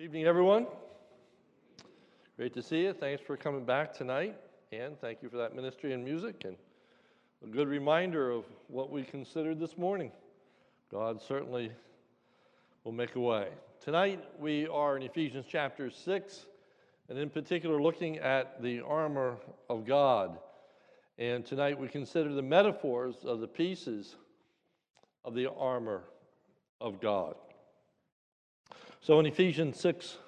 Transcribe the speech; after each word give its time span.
Good 0.00 0.06
evening, 0.06 0.24
everyone. 0.24 0.66
Great 2.38 2.54
to 2.54 2.62
see 2.62 2.84
you. 2.84 2.94
Thanks 2.94 3.20
for 3.22 3.36
coming 3.36 3.66
back 3.66 3.92
tonight. 3.92 4.34
And 4.72 4.98
thank 4.98 5.22
you 5.22 5.28
for 5.28 5.36
that 5.36 5.54
ministry 5.54 5.92
and 5.92 6.02
music 6.02 6.44
and 6.46 6.56
a 7.44 7.46
good 7.46 7.68
reminder 7.68 8.30
of 8.30 8.46
what 8.68 8.90
we 8.90 9.02
considered 9.02 9.60
this 9.60 9.76
morning. 9.76 10.10
God 10.90 11.20
certainly 11.20 11.70
will 12.82 12.92
make 12.92 13.14
a 13.14 13.20
way. 13.20 13.48
Tonight, 13.78 14.24
we 14.38 14.66
are 14.68 14.96
in 14.96 15.02
Ephesians 15.02 15.44
chapter 15.46 15.90
6, 15.90 16.46
and 17.10 17.18
in 17.18 17.28
particular, 17.28 17.78
looking 17.78 18.16
at 18.20 18.62
the 18.62 18.80
armor 18.80 19.36
of 19.68 19.84
God. 19.84 20.38
And 21.18 21.44
tonight, 21.44 21.78
we 21.78 21.88
consider 21.88 22.32
the 22.32 22.40
metaphors 22.40 23.16
of 23.22 23.40
the 23.40 23.48
pieces 23.48 24.16
of 25.26 25.34
the 25.34 25.50
armor 25.50 26.04
of 26.80 27.02
God. 27.02 27.34
So 29.02 29.18
in 29.18 29.24
Ephesians 29.24 29.80
6 29.80 30.18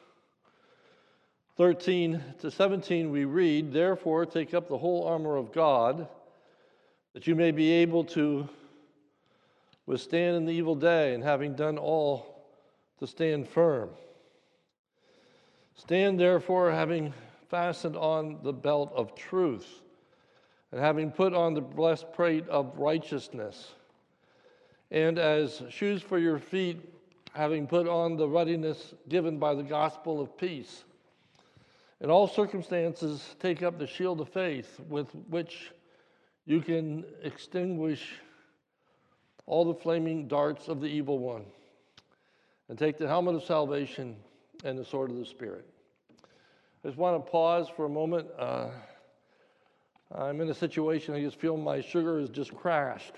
13 1.58 2.22
to 2.40 2.50
17, 2.50 3.10
we 3.10 3.26
read, 3.26 3.70
Therefore, 3.70 4.24
take 4.24 4.54
up 4.54 4.68
the 4.68 4.78
whole 4.78 5.06
armor 5.06 5.36
of 5.36 5.52
God, 5.52 6.08
that 7.12 7.26
you 7.26 7.34
may 7.34 7.50
be 7.50 7.70
able 7.70 8.04
to 8.04 8.48
withstand 9.84 10.36
in 10.36 10.46
the 10.46 10.52
evil 10.52 10.74
day, 10.74 11.12
and 11.12 11.22
having 11.22 11.54
done 11.54 11.76
all, 11.76 12.48
to 12.98 13.06
stand 13.06 13.46
firm. 13.46 13.90
Stand 15.74 16.18
therefore, 16.18 16.72
having 16.72 17.12
fastened 17.50 17.96
on 17.98 18.38
the 18.42 18.52
belt 18.52 18.90
of 18.96 19.14
truth, 19.14 19.82
and 20.70 20.80
having 20.80 21.10
put 21.10 21.34
on 21.34 21.52
the 21.52 21.60
breastplate 21.60 22.48
of 22.48 22.78
righteousness, 22.78 23.74
and 24.90 25.18
as 25.18 25.62
shoes 25.68 26.00
for 26.00 26.18
your 26.18 26.38
feet, 26.38 26.80
having 27.32 27.66
put 27.66 27.88
on 27.88 28.16
the 28.16 28.28
readiness 28.28 28.94
given 29.08 29.38
by 29.38 29.54
the 29.54 29.62
gospel 29.62 30.20
of 30.20 30.36
peace. 30.36 30.84
In 32.00 32.10
all 32.10 32.26
circumstances, 32.26 33.36
take 33.40 33.62
up 33.62 33.78
the 33.78 33.86
shield 33.86 34.20
of 34.20 34.28
faith 34.28 34.80
with 34.88 35.08
which 35.28 35.70
you 36.44 36.60
can 36.60 37.04
extinguish 37.22 38.14
all 39.46 39.64
the 39.64 39.74
flaming 39.74 40.28
darts 40.28 40.68
of 40.68 40.80
the 40.80 40.86
evil 40.86 41.18
one. 41.18 41.44
And 42.68 42.78
take 42.78 42.98
the 42.98 43.06
helmet 43.06 43.34
of 43.34 43.44
salvation 43.44 44.16
and 44.64 44.78
the 44.78 44.84
sword 44.84 45.10
of 45.10 45.16
the 45.16 45.26
Spirit. 45.26 45.66
I 46.84 46.88
just 46.88 46.98
want 46.98 47.24
to 47.24 47.30
pause 47.30 47.68
for 47.68 47.84
a 47.84 47.88
moment. 47.88 48.28
Uh, 48.38 48.68
I'm 50.14 50.40
in 50.40 50.50
a 50.50 50.54
situation 50.54 51.14
I 51.14 51.20
just 51.20 51.38
feel 51.38 51.56
my 51.56 51.80
sugar 51.80 52.20
has 52.20 52.28
just 52.28 52.54
crashed. 52.54 53.14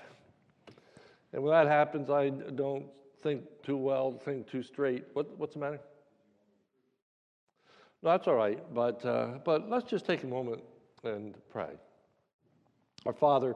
And 1.33 1.43
when 1.43 1.51
that 1.51 1.67
happens, 1.67 2.09
I 2.09 2.29
don't 2.29 2.85
think 3.25 3.43
too 3.63 3.75
well, 3.75 4.21
think 4.23 4.47
too 4.47 4.61
straight. 4.61 5.03
What, 5.13 5.35
what's 5.39 5.55
the 5.55 5.59
matter? 5.59 5.79
No, 8.03 8.11
that's 8.11 8.27
all 8.27 8.35
right. 8.35 8.59
But, 8.71 9.03
uh, 9.03 9.39
but 9.43 9.67
let's 9.67 9.89
just 9.89 10.05
take 10.05 10.21
a 10.21 10.27
moment 10.27 10.61
and 11.03 11.35
pray. 11.49 11.71
Our 13.07 13.13
Father, 13.13 13.55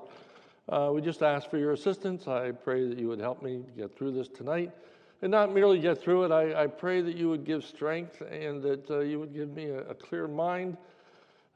uh, 0.69 0.89
we 0.91 1.01
just 1.01 1.21
ask 1.21 1.47
for 1.51 1.59
your 1.59 1.73
assistance. 1.73 2.27
I 2.27 2.49
pray 2.49 2.87
that 2.89 2.97
you 2.97 3.07
would 3.09 3.19
help 3.19 3.43
me 3.43 3.63
get 3.77 3.95
through 3.95 4.13
this 4.13 4.27
tonight. 4.27 4.71
And 5.21 5.29
not 5.29 5.53
merely 5.53 5.79
get 5.79 6.01
through 6.01 6.23
it, 6.23 6.31
I, 6.31 6.63
I 6.63 6.65
pray 6.65 7.01
that 7.01 7.15
you 7.15 7.29
would 7.29 7.45
give 7.45 7.63
strength 7.63 8.21
and 8.21 8.63
that 8.63 8.89
uh, 8.89 8.99
you 9.01 9.19
would 9.19 9.35
give 9.35 9.49
me 9.49 9.65
a, 9.65 9.81
a 9.81 9.93
clear 9.93 10.27
mind, 10.27 10.77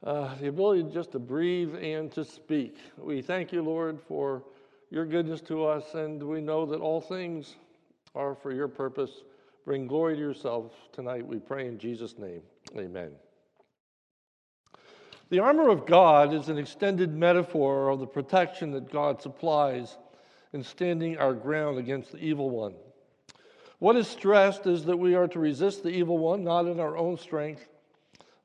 uh, 0.04 0.36
the 0.36 0.46
ability 0.46 0.84
just 0.94 1.10
to 1.12 1.18
breathe 1.18 1.74
and 1.74 2.12
to 2.12 2.24
speak. 2.24 2.76
We 2.96 3.22
thank 3.22 3.50
you, 3.50 3.62
Lord, 3.62 3.98
for 4.06 4.44
your 4.90 5.04
goodness 5.04 5.40
to 5.40 5.64
us, 5.64 5.94
and 5.94 6.22
we 6.22 6.40
know 6.40 6.64
that 6.66 6.80
all 6.80 7.00
things 7.00 7.56
are 8.14 8.34
for 8.34 8.52
your 8.52 8.68
purpose. 8.68 9.22
Bring 9.64 9.86
glory 9.86 10.14
to 10.14 10.20
yourself 10.20 10.72
tonight, 10.92 11.26
we 11.26 11.38
pray 11.38 11.66
in 11.66 11.78
Jesus' 11.78 12.18
name. 12.18 12.42
Amen. 12.76 13.10
The 15.30 15.40
armor 15.40 15.68
of 15.68 15.86
God 15.86 16.34
is 16.34 16.48
an 16.48 16.58
extended 16.58 17.14
metaphor 17.14 17.88
of 17.88 17.98
the 17.98 18.06
protection 18.06 18.70
that 18.72 18.92
God 18.92 19.22
supplies 19.22 19.96
in 20.52 20.62
standing 20.62 21.16
our 21.18 21.32
ground 21.32 21.78
against 21.78 22.12
the 22.12 22.18
evil 22.18 22.50
one. 22.50 22.74
What 23.78 23.96
is 23.96 24.06
stressed 24.06 24.66
is 24.66 24.84
that 24.84 24.98
we 24.98 25.14
are 25.14 25.26
to 25.28 25.38
resist 25.38 25.82
the 25.82 25.88
evil 25.88 26.18
one 26.18 26.44
not 26.44 26.66
in 26.66 26.78
our 26.78 26.96
own 26.96 27.16
strength, 27.16 27.68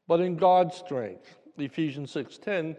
but 0.08 0.20
in 0.20 0.38
God's 0.38 0.76
strength. 0.76 1.38
Ephesians 1.58 2.12
6:10, 2.12 2.78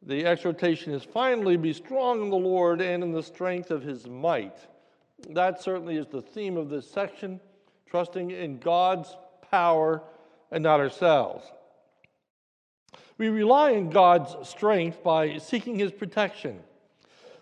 the 0.00 0.24
exhortation 0.24 0.92
is 0.94 1.02
finally 1.02 1.56
be 1.56 1.72
strong 1.72 2.22
in 2.22 2.30
the 2.30 2.36
Lord 2.36 2.80
and 2.80 3.02
in 3.02 3.12
the 3.12 3.22
strength 3.22 3.70
of 3.70 3.82
his 3.82 4.06
might 4.06 4.66
that 5.30 5.62
certainly 5.62 5.96
is 5.96 6.06
the 6.06 6.22
theme 6.22 6.56
of 6.56 6.68
this 6.68 6.90
section 6.90 7.40
trusting 7.86 8.30
in 8.30 8.58
God's 8.58 9.16
power 9.50 10.02
and 10.50 10.62
not 10.62 10.80
ourselves. 10.80 11.44
We 13.18 13.28
rely 13.28 13.74
on 13.74 13.90
God's 13.90 14.48
strength 14.48 15.02
by 15.02 15.38
seeking 15.38 15.78
his 15.78 15.92
protection. 15.92 16.60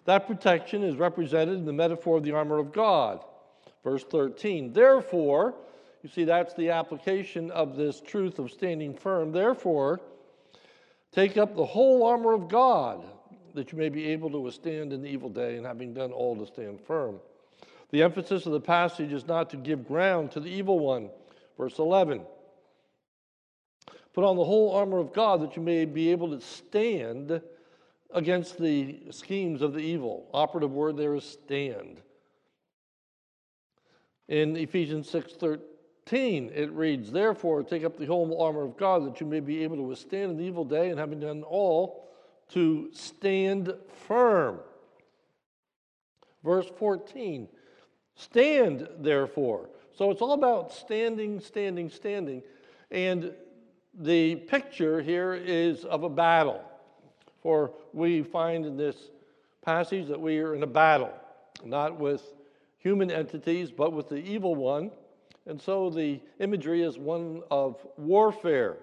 That 0.04 0.26
protection 0.26 0.82
is 0.82 0.96
represented 0.96 1.56
in 1.56 1.64
the 1.64 1.72
metaphor 1.72 2.16
of 2.16 2.24
the 2.24 2.32
armor 2.32 2.58
of 2.58 2.72
God. 2.72 3.24
Verse 3.84 4.04
13, 4.04 4.72
therefore, 4.72 5.54
you 6.02 6.10
see, 6.10 6.24
that's 6.24 6.54
the 6.54 6.70
application 6.70 7.50
of 7.50 7.76
this 7.76 8.00
truth 8.00 8.38
of 8.38 8.50
standing 8.50 8.94
firm. 8.94 9.32
Therefore, 9.32 10.00
take 11.12 11.36
up 11.36 11.54
the 11.54 11.64
whole 11.64 12.04
armor 12.04 12.32
of 12.32 12.48
God 12.48 13.04
that 13.54 13.72
you 13.72 13.78
may 13.78 13.88
be 13.88 14.08
able 14.08 14.30
to 14.30 14.38
withstand 14.38 14.92
in 14.92 15.02
the 15.02 15.08
evil 15.08 15.28
day, 15.28 15.56
and 15.56 15.66
having 15.66 15.92
done 15.92 16.12
all 16.12 16.36
to 16.36 16.46
stand 16.46 16.80
firm. 16.80 17.20
The 17.90 18.02
emphasis 18.02 18.46
of 18.46 18.52
the 18.52 18.60
passage 18.60 19.12
is 19.12 19.26
not 19.26 19.50
to 19.50 19.56
give 19.56 19.86
ground 19.86 20.30
to 20.32 20.40
the 20.40 20.50
evil 20.50 20.78
one. 20.78 21.10
Verse 21.58 21.78
11 21.78 22.22
Put 24.12 24.24
on 24.24 24.36
the 24.36 24.44
whole 24.44 24.74
armor 24.74 24.98
of 24.98 25.12
God 25.12 25.40
that 25.42 25.56
you 25.56 25.62
may 25.62 25.84
be 25.84 26.10
able 26.10 26.30
to 26.30 26.40
stand 26.40 27.40
against 28.12 28.58
the 28.58 29.00
schemes 29.10 29.62
of 29.62 29.72
the 29.72 29.80
evil. 29.80 30.28
Operative 30.34 30.72
word 30.72 30.96
there 30.96 31.14
is 31.14 31.24
stand. 31.24 32.00
In 34.28 34.56
Ephesians 34.56 35.08
6 35.10 35.34
13, 35.34 36.50
it 36.54 36.70
reads, 36.72 37.10
Therefore, 37.10 37.62
take 37.62 37.84
up 37.84 37.98
the 37.98 38.06
whole 38.06 38.40
armor 38.40 38.62
of 38.62 38.76
God 38.76 39.04
that 39.06 39.20
you 39.20 39.26
may 39.26 39.40
be 39.40 39.62
able 39.62 39.76
to 39.76 39.82
withstand 39.82 40.32
in 40.32 40.36
the 40.36 40.44
evil 40.44 40.64
day, 40.64 40.90
and 40.90 40.98
having 40.98 41.20
done 41.20 41.42
all, 41.42 42.08
to 42.50 42.90
stand 42.92 43.72
firm. 44.06 44.60
Verse 46.42 46.70
14, 46.78 47.48
Stand, 48.20 48.86
therefore. 48.98 49.70
So 49.96 50.10
it's 50.10 50.20
all 50.20 50.32
about 50.32 50.72
standing, 50.72 51.40
standing, 51.40 51.88
standing. 51.88 52.42
And 52.90 53.32
the 53.94 54.36
picture 54.36 55.00
here 55.00 55.32
is 55.34 55.84
of 55.86 56.02
a 56.02 56.08
battle. 56.10 56.62
For 57.42 57.72
we 57.94 58.22
find 58.22 58.66
in 58.66 58.76
this 58.76 58.96
passage 59.62 60.06
that 60.08 60.20
we 60.20 60.38
are 60.38 60.54
in 60.54 60.62
a 60.62 60.66
battle, 60.66 61.12
not 61.64 61.98
with 61.98 62.34
human 62.76 63.10
entities, 63.10 63.70
but 63.70 63.94
with 63.94 64.10
the 64.10 64.16
evil 64.16 64.54
one. 64.54 64.90
And 65.46 65.60
so 65.60 65.88
the 65.88 66.20
imagery 66.40 66.82
is 66.82 66.98
one 66.98 67.42
of 67.50 67.86
warfare. 67.96 68.76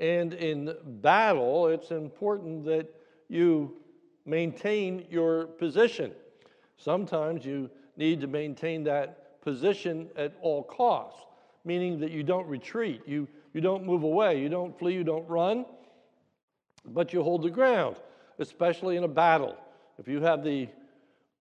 And 0.00 0.34
in 0.34 0.74
battle, 0.84 1.68
it's 1.68 1.92
important 1.92 2.64
that 2.64 2.92
you 3.28 3.76
maintain 4.24 5.06
your 5.08 5.46
position. 5.46 6.12
Sometimes 6.76 7.44
you 7.44 7.70
need 7.96 8.20
to 8.20 8.26
maintain 8.26 8.84
that 8.84 9.40
position 9.42 10.08
at 10.16 10.34
all 10.40 10.62
costs, 10.62 11.20
meaning 11.64 12.00
that 12.00 12.10
you 12.10 12.22
don't 12.22 12.46
retreat, 12.46 13.02
you, 13.06 13.28
you 13.54 13.60
don't 13.60 13.84
move 13.84 14.02
away, 14.02 14.40
you 14.40 14.48
don't 14.48 14.76
flee, 14.78 14.94
you 14.94 15.04
don't 15.04 15.28
run, 15.28 15.64
but 16.84 17.12
you 17.12 17.22
hold 17.22 17.42
the 17.42 17.50
ground, 17.50 17.96
especially 18.38 18.96
in 18.96 19.04
a 19.04 19.08
battle. 19.08 19.56
If 19.98 20.08
you 20.08 20.20
have 20.20 20.44
the 20.44 20.68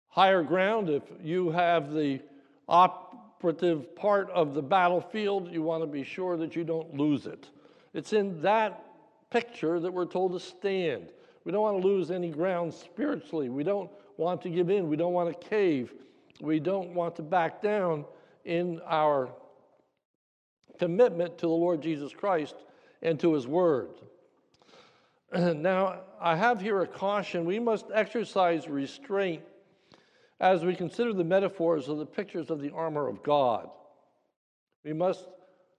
higher 0.10 0.44
ground, 0.44 0.90
if 0.90 1.04
you 1.24 1.50
have 1.52 1.92
the 1.92 2.22
operative 2.68 3.96
part 3.96 4.30
of 4.30 4.54
the 4.54 4.62
battlefield, 4.62 5.52
you 5.52 5.64
want 5.64 5.82
to 5.82 5.88
be 5.88 6.04
sure 6.04 6.38
that 6.38 6.56
you 6.56 6.64
don't 6.64 6.94
lose 6.94 7.26
it. 7.26 7.50
It's 7.94 8.14
in 8.14 8.42
that 8.42 8.86
picture 9.30 9.80
that 9.80 9.92
we're 9.92 10.06
told 10.06 10.34
to 10.34 10.40
stand. 10.40 11.10
We 11.44 11.52
don't 11.52 11.62
want 11.62 11.82
to 11.82 11.88
lose 11.88 12.12
any 12.12 12.30
ground 12.30 12.74
spiritually. 12.74 13.50
We 13.50 13.64
don't 13.64 13.90
want 14.18 14.42
to 14.44 14.50
give 14.50 14.70
in. 14.70 14.88
We 14.88 14.96
don't 14.96 15.14
want 15.14 15.30
to 15.30 15.50
cave 15.50 15.94
we 16.42 16.60
don't 16.60 16.94
want 16.94 17.16
to 17.18 17.22
back 17.22 17.62
down 17.62 18.06
in 18.46 18.82
our 18.86 19.30
commitment 20.80 21.38
to 21.38 21.48
the 21.48 21.54
Lord 21.54 21.82
Jesus 21.82 22.12
Christ 22.14 22.56
and 23.02 23.20
to 23.20 23.34
His 23.34 23.48
Word. 23.48 23.90
Now, 25.36 26.02
I 26.22 26.36
have 26.36 26.62
here 26.62 26.82
a 26.82 26.88
caution. 26.88 27.46
We 27.46 27.60
must 27.60 27.86
exercise 27.94 28.68
restraint 28.68 29.42
as 30.40 30.64
we 30.64 30.76
consider 30.76 31.14
the 31.14 31.24
metaphors 31.24 31.90
of 31.90 31.98
the 31.98 32.06
pictures 32.06 32.50
of 32.50 32.62
the 32.62 32.70
armor 32.72 33.08
of 33.08 33.24
God. 33.24 33.70
We 34.84 34.94
must 34.94 35.28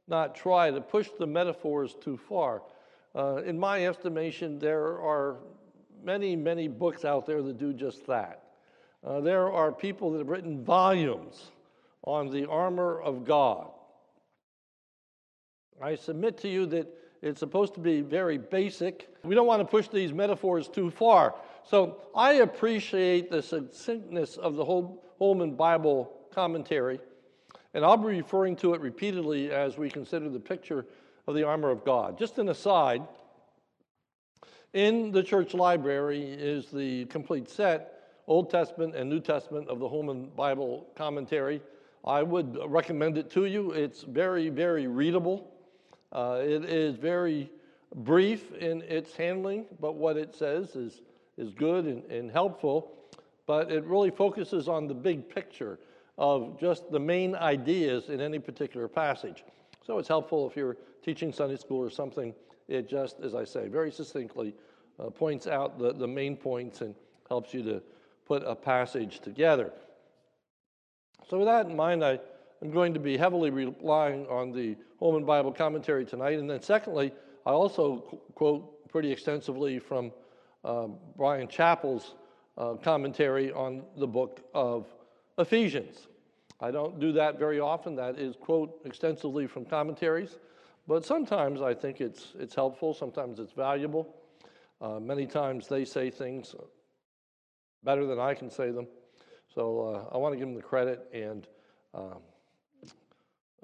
not 0.09 0.35
try 0.35 0.71
to 0.71 0.81
push 0.81 1.09
the 1.19 1.27
metaphors 1.27 1.95
too 2.01 2.17
far. 2.17 2.62
Uh, 3.15 3.43
in 3.45 3.59
my 3.59 3.87
estimation, 3.87 4.59
there 4.59 4.99
are 5.01 5.37
many, 6.03 6.35
many 6.35 6.69
books 6.69 7.05
out 7.05 7.27
there 7.27 7.43
that 7.43 7.59
do 7.59 7.73
just 7.73 8.06
that. 8.06 8.44
Uh, 9.06 9.21
there 9.21 9.53
are 9.53 9.71
people 9.71 10.12
that 10.12 10.19
have 10.19 10.29
written 10.29 10.65
volumes 10.65 11.51
on 12.05 12.31
the 12.31 12.49
armor 12.49 13.01
of 13.01 13.25
God. 13.25 13.71
I 15.83 15.95
submit 15.95 16.39
to 16.39 16.49
you 16.49 16.65
that 16.67 16.87
it's 17.21 17.41
supposed 17.41 17.75
to 17.75 17.81
be 17.81 18.01
very 18.01 18.39
basic. 18.39 19.09
We 19.23 19.35
don't 19.35 19.47
want 19.47 19.61
to 19.61 19.67
push 19.67 19.89
these 19.89 20.12
metaphors 20.12 20.69
too 20.69 20.91
far. 20.91 21.35
So 21.65 21.99
I 22.15 22.35
appreciate 22.35 23.31
the 23.31 23.43
succinctness 23.43 24.37
of 24.37 24.56
the 24.56 24.65
whole 24.65 25.05
Holman 25.19 25.55
Bible 25.55 26.12
commentary, 26.33 27.01
and 27.73 27.85
I'll 27.85 27.97
be 27.97 28.09
referring 28.09 28.56
to 28.56 28.75
it 28.75 28.81
repeatedly 28.81 29.51
as 29.51 29.77
we 29.79 29.91
consider 29.91 30.29
the 30.29 30.41
picture 30.41 30.87
of 31.27 31.35
the 31.35 31.45
armor 31.45 31.71
of 31.71 31.85
God. 31.85 32.19
Just 32.19 32.39
an 32.39 32.49
aside, 32.49 33.03
in 34.73 35.12
the 35.12 35.23
church 35.23 35.55
library 35.55 36.23
is 36.23 36.67
the 36.67 37.06
complete 37.06 37.49
set, 37.49 37.94
Old 38.26 38.50
Testament 38.50 38.94
and 38.94 39.09
New 39.11 39.21
Testament 39.21 39.69
of 39.69 39.79
the 39.79 39.88
Holman 39.88 40.31
Bible 40.37 40.87
commentary. 40.94 41.61
I 42.05 42.23
would 42.23 42.59
recommend 42.67 43.19
it 43.19 43.31
to 43.31 43.47
you. 43.47 43.73
It's 43.73 44.03
very, 44.03 44.49
very 44.49 44.87
readable. 44.87 45.50
Uh, 46.12 46.41
it 46.43 46.65
is 46.65 46.97
very 46.97 47.50
brief 47.94 48.53
in 48.53 48.82
its 48.82 49.15
handling, 49.15 49.67
but 49.81 49.94
what 49.94 50.17
it 50.17 50.35
says 50.35 50.76
is, 50.76 51.03
is 51.37 51.53
good 51.53 51.85
and, 51.87 52.05
and 52.05 52.31
helpful. 52.31 52.93
But 53.47 53.71
it 53.71 53.85
really 53.85 54.11
focuses 54.11 54.69
on 54.69 54.87
the 54.87 54.94
big 54.94 55.29
picture 55.29 55.79
of 56.17 56.59
just 56.59 56.91
the 56.91 57.00
main 57.00 57.35
ideas 57.35 58.09
in 58.09 58.20
any 58.20 58.38
particular 58.38 58.88
passage. 58.88 59.44
So 59.87 59.99
it's 59.99 60.09
helpful 60.09 60.49
if 60.49 60.56
you're 60.56 60.77
teaching 61.05 61.32
Sunday 61.32 61.56
school 61.56 61.82
or 61.82 61.91
something. 61.91 62.35
It 62.69 62.88
just, 62.88 63.20
as 63.20 63.35
I 63.35 63.44
say, 63.44 63.69
very 63.69 63.91
succinctly 63.91 64.55
uh, 64.99 65.11
points 65.11 65.47
out 65.47 65.79
the, 65.79 65.93
the 65.93 66.06
main 66.06 66.37
points 66.37 66.81
and 66.81 66.94
helps 67.29 67.53
you 67.53 67.62
to 67.65 67.82
put 68.26 68.43
a 68.44 68.55
passage 68.55 69.21
together. 69.21 69.73
So, 71.29 71.38
with 71.38 71.47
that 71.47 71.67
in 71.67 71.76
mind, 71.76 72.05
I 72.05 72.19
am 72.62 72.71
going 72.71 72.94
to 72.94 73.00
be 73.00 73.17
heavily 73.17 73.50
relying 73.50 74.26
on 74.26 74.53
the 74.53 74.76
Holman 74.99 75.25
Bible 75.25 75.53
commentary 75.53 76.05
tonight. 76.05 76.38
And 76.38 76.49
then, 76.49 76.62
secondly, 76.62 77.12
I 77.47 77.50
also 77.50 77.99
qu- 77.99 78.21
quote 78.35 78.88
pretty 78.88 79.11
extensively 79.11 79.79
from 79.79 80.12
uh, 80.65 80.88
Bryan 81.17 81.49
Chapell's 81.49 82.15
uh, 82.56 82.75
commentary 82.75 83.53
on 83.53 83.82
the 83.97 84.06
book 84.06 84.41
of 84.55 84.87
Ephesians. 85.38 86.09
I 86.61 86.70
don't 86.70 87.00
do 87.00 87.12
that 87.12 87.38
very 87.38 87.61
often. 87.61 87.97
That 87.97 88.19
is 88.19 88.37
quote 88.37 88.81
extensively 88.85 89.47
from 89.47 89.65
commentaries, 89.65 90.38
but 90.87 91.05
sometimes 91.05 91.61
I 91.61 91.75
think 91.75 92.00
it's 92.00 92.32
it's 92.38 92.55
helpful. 92.55 92.94
Sometimes 92.94 93.41
it's 93.41 93.53
valuable. 93.53 94.15
Uh, 94.81 95.00
many 95.00 95.27
times 95.27 95.69
they 95.69 95.85
say 95.85 96.11
things 96.11 96.55
better 97.85 98.07
than 98.07 98.19
I 98.19 98.35
can 98.35 98.51
say 98.51 98.71
them, 98.71 98.87
so 99.55 100.09
uh, 100.11 100.15
I 100.15 100.19
want 100.19 100.33
to 100.33 100.39
give 100.39 100.49
them 100.49 100.55
the 100.55 100.63
credit 100.63 101.07
and 101.13 101.47
um, 101.95 102.19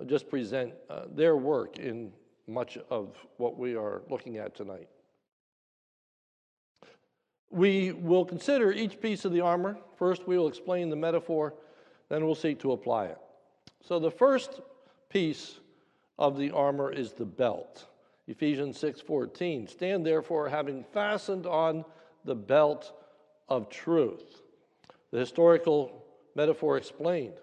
just 0.06 0.28
present 0.28 0.72
uh, 0.88 1.02
their 1.12 1.37
work 1.37 1.78
in 1.78 2.12
much 2.46 2.78
of 2.90 3.17
what 3.37 3.58
we 3.58 3.75
are 3.75 4.02
looking 4.08 4.37
at 4.37 4.55
tonight. 4.55 4.88
We 7.50 7.93
will 7.93 8.25
consider 8.25 8.72
each 8.72 9.00
piece 9.00 9.25
of 9.25 9.32
the 9.32 9.40
armor. 9.40 9.76
First, 9.96 10.26
we 10.28 10.38
will 10.38 10.49
explain 10.49 10.88
the 10.88 10.96
metaphor, 10.96 11.55
then 12.08 12.25
we'll 12.25 12.37
seek 12.37 12.61
to 12.61 12.73
apply 12.73 13.06
it. 13.06 13.19
So, 13.82 13.99
the 13.99 14.11
first 14.11 14.61
piece 15.08 15.58
of 16.19 16.37
the 16.38 16.50
armor 16.52 16.93
is 16.93 17.12
the 17.12 17.25
belt. 17.25 17.87
Ephesians 18.28 18.78
6:14. 18.78 19.66
Stand 19.66 20.06
therefore 20.06 20.49
having 20.49 20.84
fastened 20.84 21.46
on 21.46 21.84
the 22.25 22.34
belt 22.34 22.93
of 23.50 23.69
truth. 23.69 24.43
The 25.11 25.19
historical 25.19 26.05
metaphor 26.35 26.76
explained. 26.76 27.35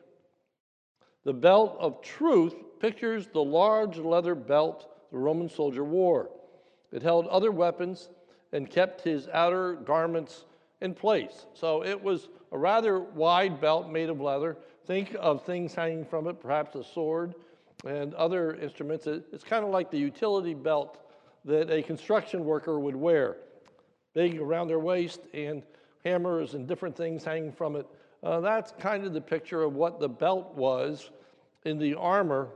The 1.25 1.33
belt 1.33 1.75
of 1.79 2.01
truth 2.01 2.55
pictures 2.79 3.27
the 3.27 3.43
large 3.43 3.97
leather 3.97 4.33
belt 4.33 4.89
the 5.11 5.17
Roman 5.17 5.49
soldier 5.49 5.83
wore. 5.83 6.29
It 6.91 7.03
held 7.03 7.27
other 7.27 7.51
weapons 7.51 8.09
and 8.53 8.69
kept 8.69 9.01
his 9.01 9.27
outer 9.33 9.73
garments 9.73 10.45
in 10.81 10.93
place. 10.93 11.45
So 11.53 11.83
it 11.83 12.01
was 12.01 12.29
a 12.51 12.57
rather 12.57 12.99
wide 12.99 13.59
belt 13.59 13.89
made 13.89 14.09
of 14.09 14.21
leather. 14.21 14.57
Think 14.85 15.15
of 15.19 15.43
things 15.45 15.73
hanging 15.73 16.05
from 16.05 16.27
it, 16.27 16.39
perhaps 16.39 16.75
a 16.75 16.83
sword 16.83 17.35
and 17.85 18.13
other 18.13 18.55
instruments. 18.55 19.05
It's 19.05 19.43
kind 19.43 19.65
of 19.65 19.71
like 19.71 19.91
the 19.91 19.99
utility 19.99 20.53
belt 20.53 20.97
that 21.45 21.69
a 21.69 21.81
construction 21.81 22.45
worker 22.45 22.79
would 22.79 22.95
wear, 22.95 23.37
big 24.13 24.39
around 24.39 24.67
their 24.67 24.79
waist 24.79 25.21
and 25.33 25.63
hammers 26.03 26.53
and 26.53 26.67
different 26.67 26.95
things 26.95 27.23
hanging 27.23 27.51
from 27.51 27.75
it. 27.75 27.87
Uh, 28.23 28.39
that's 28.39 28.73
kind 28.79 29.05
of 29.05 29.13
the 29.13 29.21
picture 29.21 29.61
of 29.61 29.73
what 29.73 29.99
the 29.99 30.09
belt 30.09 30.55
was 30.55 31.11
in 31.65 31.77
the 31.77 31.93
armor 31.95 32.49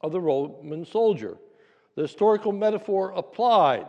of 0.00 0.12
the 0.12 0.20
Roman 0.20 0.84
soldier. 0.84 1.36
The 1.94 2.02
historical 2.02 2.52
metaphor 2.52 3.12
applied 3.12 3.86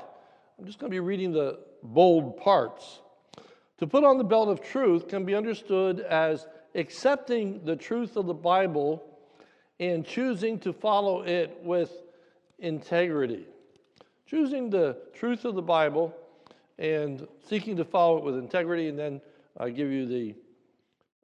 I'm 0.59 0.65
just 0.65 0.79
going 0.79 0.91
to 0.91 0.95
be 0.95 0.99
reading 0.99 1.31
the 1.31 1.59
bold 1.81 2.37
parts. 2.37 3.01
To 3.79 3.87
put 3.87 4.03
on 4.03 4.17
the 4.17 4.23
belt 4.23 4.49
of 4.49 4.61
truth 4.61 5.07
can 5.07 5.25
be 5.25 5.33
understood 5.33 5.99
as 5.99 6.45
accepting 6.75 7.65
the 7.65 7.75
truth 7.75 8.15
of 8.15 8.27
the 8.27 8.33
Bible 8.33 9.03
and 9.79 10.05
choosing 10.05 10.59
to 10.59 10.71
follow 10.71 11.23
it 11.23 11.57
with 11.63 11.91
integrity. 12.59 13.45
Choosing 14.27 14.69
the 14.69 14.97
truth 15.13 15.43
of 15.43 15.55
the 15.55 15.61
Bible 15.61 16.15
and 16.79 17.27
seeking 17.47 17.75
to 17.77 17.85
follow 17.85 18.17
it 18.17 18.23
with 18.23 18.35
integrity, 18.35 18.87
and 18.87 18.97
then 18.97 19.21
I 19.57 19.69
give 19.69 19.91
you 19.91 20.05
the 20.05 20.35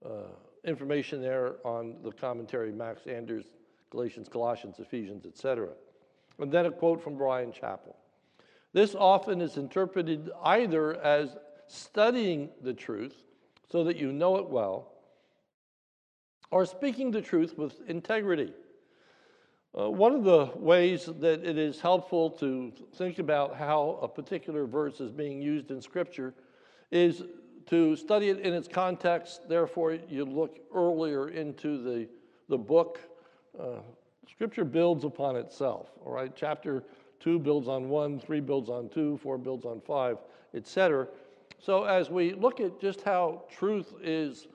uh, 0.05 0.29
information 0.63 1.21
there 1.21 1.55
on 1.63 1.97
the 2.03 2.11
commentary, 2.11 2.71
Max 2.71 3.07
Anders, 3.07 3.45
Galatians, 3.89 4.29
Colossians, 4.29 4.79
Ephesians, 4.79 5.25
etc. 5.25 5.69
And 6.37 6.51
then 6.51 6.65
a 6.65 6.71
quote 6.71 7.03
from 7.03 7.17
Bryan 7.17 7.51
Chapell. 7.51 7.95
This 8.71 8.95
often 8.95 9.41
is 9.41 9.57
interpreted 9.57 10.29
either 10.43 10.95
as 11.01 11.35
studying 11.67 12.49
the 12.61 12.73
truth 12.73 13.15
so 13.71 13.83
that 13.83 13.97
you 13.97 14.11
know 14.11 14.37
it 14.37 14.49
well, 14.49 14.93
or 16.51 16.65
speaking 16.65 17.11
the 17.11 17.21
truth 17.21 17.57
with 17.57 17.81
integrity. 17.87 18.53
Uh, 19.77 19.89
one 19.89 20.15
of 20.15 20.23
the 20.23 20.49
ways 20.55 21.05
that 21.19 21.45
it 21.45 21.57
is 21.57 21.79
helpful 21.79 22.29
to 22.31 22.73
think 22.95 23.19
about 23.19 23.55
how 23.55 23.99
a 24.01 24.07
particular 24.07 24.65
verse 24.65 24.99
is 24.99 25.11
being 25.11 25.41
used 25.41 25.69
in 25.69 25.79
Scripture 25.81 26.33
is 26.91 27.23
to 27.67 27.95
study 27.95 28.29
it 28.29 28.39
in 28.39 28.53
its 28.53 28.67
context. 28.67 29.47
Therefore, 29.47 29.97
you 30.09 30.25
look 30.25 30.59
earlier 30.73 31.29
into 31.29 31.81
the, 31.83 32.07
the 32.47 32.57
book. 32.57 32.99
Uh, 33.59 33.81
scripture 34.29 34.65
builds 34.65 35.03
upon 35.03 35.35
itself, 35.35 35.89
all 36.03 36.13
right? 36.13 36.31
Chapter 36.35 36.83
two 37.19 37.37
builds 37.37 37.67
on 37.67 37.89
one, 37.89 38.19
three 38.19 38.39
builds 38.39 38.69
on 38.69 38.89
two, 38.89 39.17
four 39.17 39.37
builds 39.37 39.65
on 39.65 39.81
five, 39.81 40.17
etc. 40.55 41.07
So 41.59 41.83
as 41.83 42.09
we 42.09 42.33
look 42.33 42.59
at 42.59 42.79
just 42.79 43.01
how 43.01 43.43
truth 43.51 43.93
is 44.01 44.47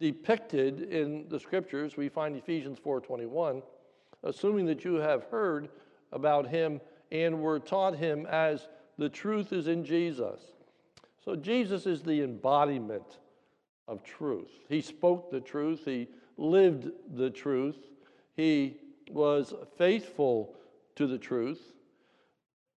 depicted 0.00 0.82
in 0.82 1.26
the 1.28 1.38
scriptures, 1.38 1.96
we 1.96 2.08
find 2.08 2.36
Ephesians 2.36 2.78
4:21, 2.78 3.62
assuming 4.24 4.66
that 4.66 4.84
you 4.84 4.94
have 4.94 5.24
heard 5.24 5.68
about 6.12 6.48
him 6.48 6.80
and 7.12 7.40
were 7.40 7.60
taught 7.60 7.96
him 7.96 8.26
as 8.26 8.68
the 8.98 9.08
truth 9.08 9.52
is 9.52 9.68
in 9.68 9.84
Jesus. 9.84 10.40
So 11.24 11.36
Jesus 11.36 11.86
is 11.86 12.02
the 12.02 12.22
embodiment 12.22 13.18
of 13.88 14.02
truth. 14.02 14.50
He 14.68 14.80
spoke 14.80 15.30
the 15.30 15.40
truth, 15.40 15.82
he 15.84 16.08
lived 16.36 16.90
the 17.14 17.30
truth, 17.30 17.76
he 18.36 18.76
was 19.10 19.54
faithful 19.76 20.54
to 20.96 21.06
the 21.06 21.18
truth. 21.18 21.60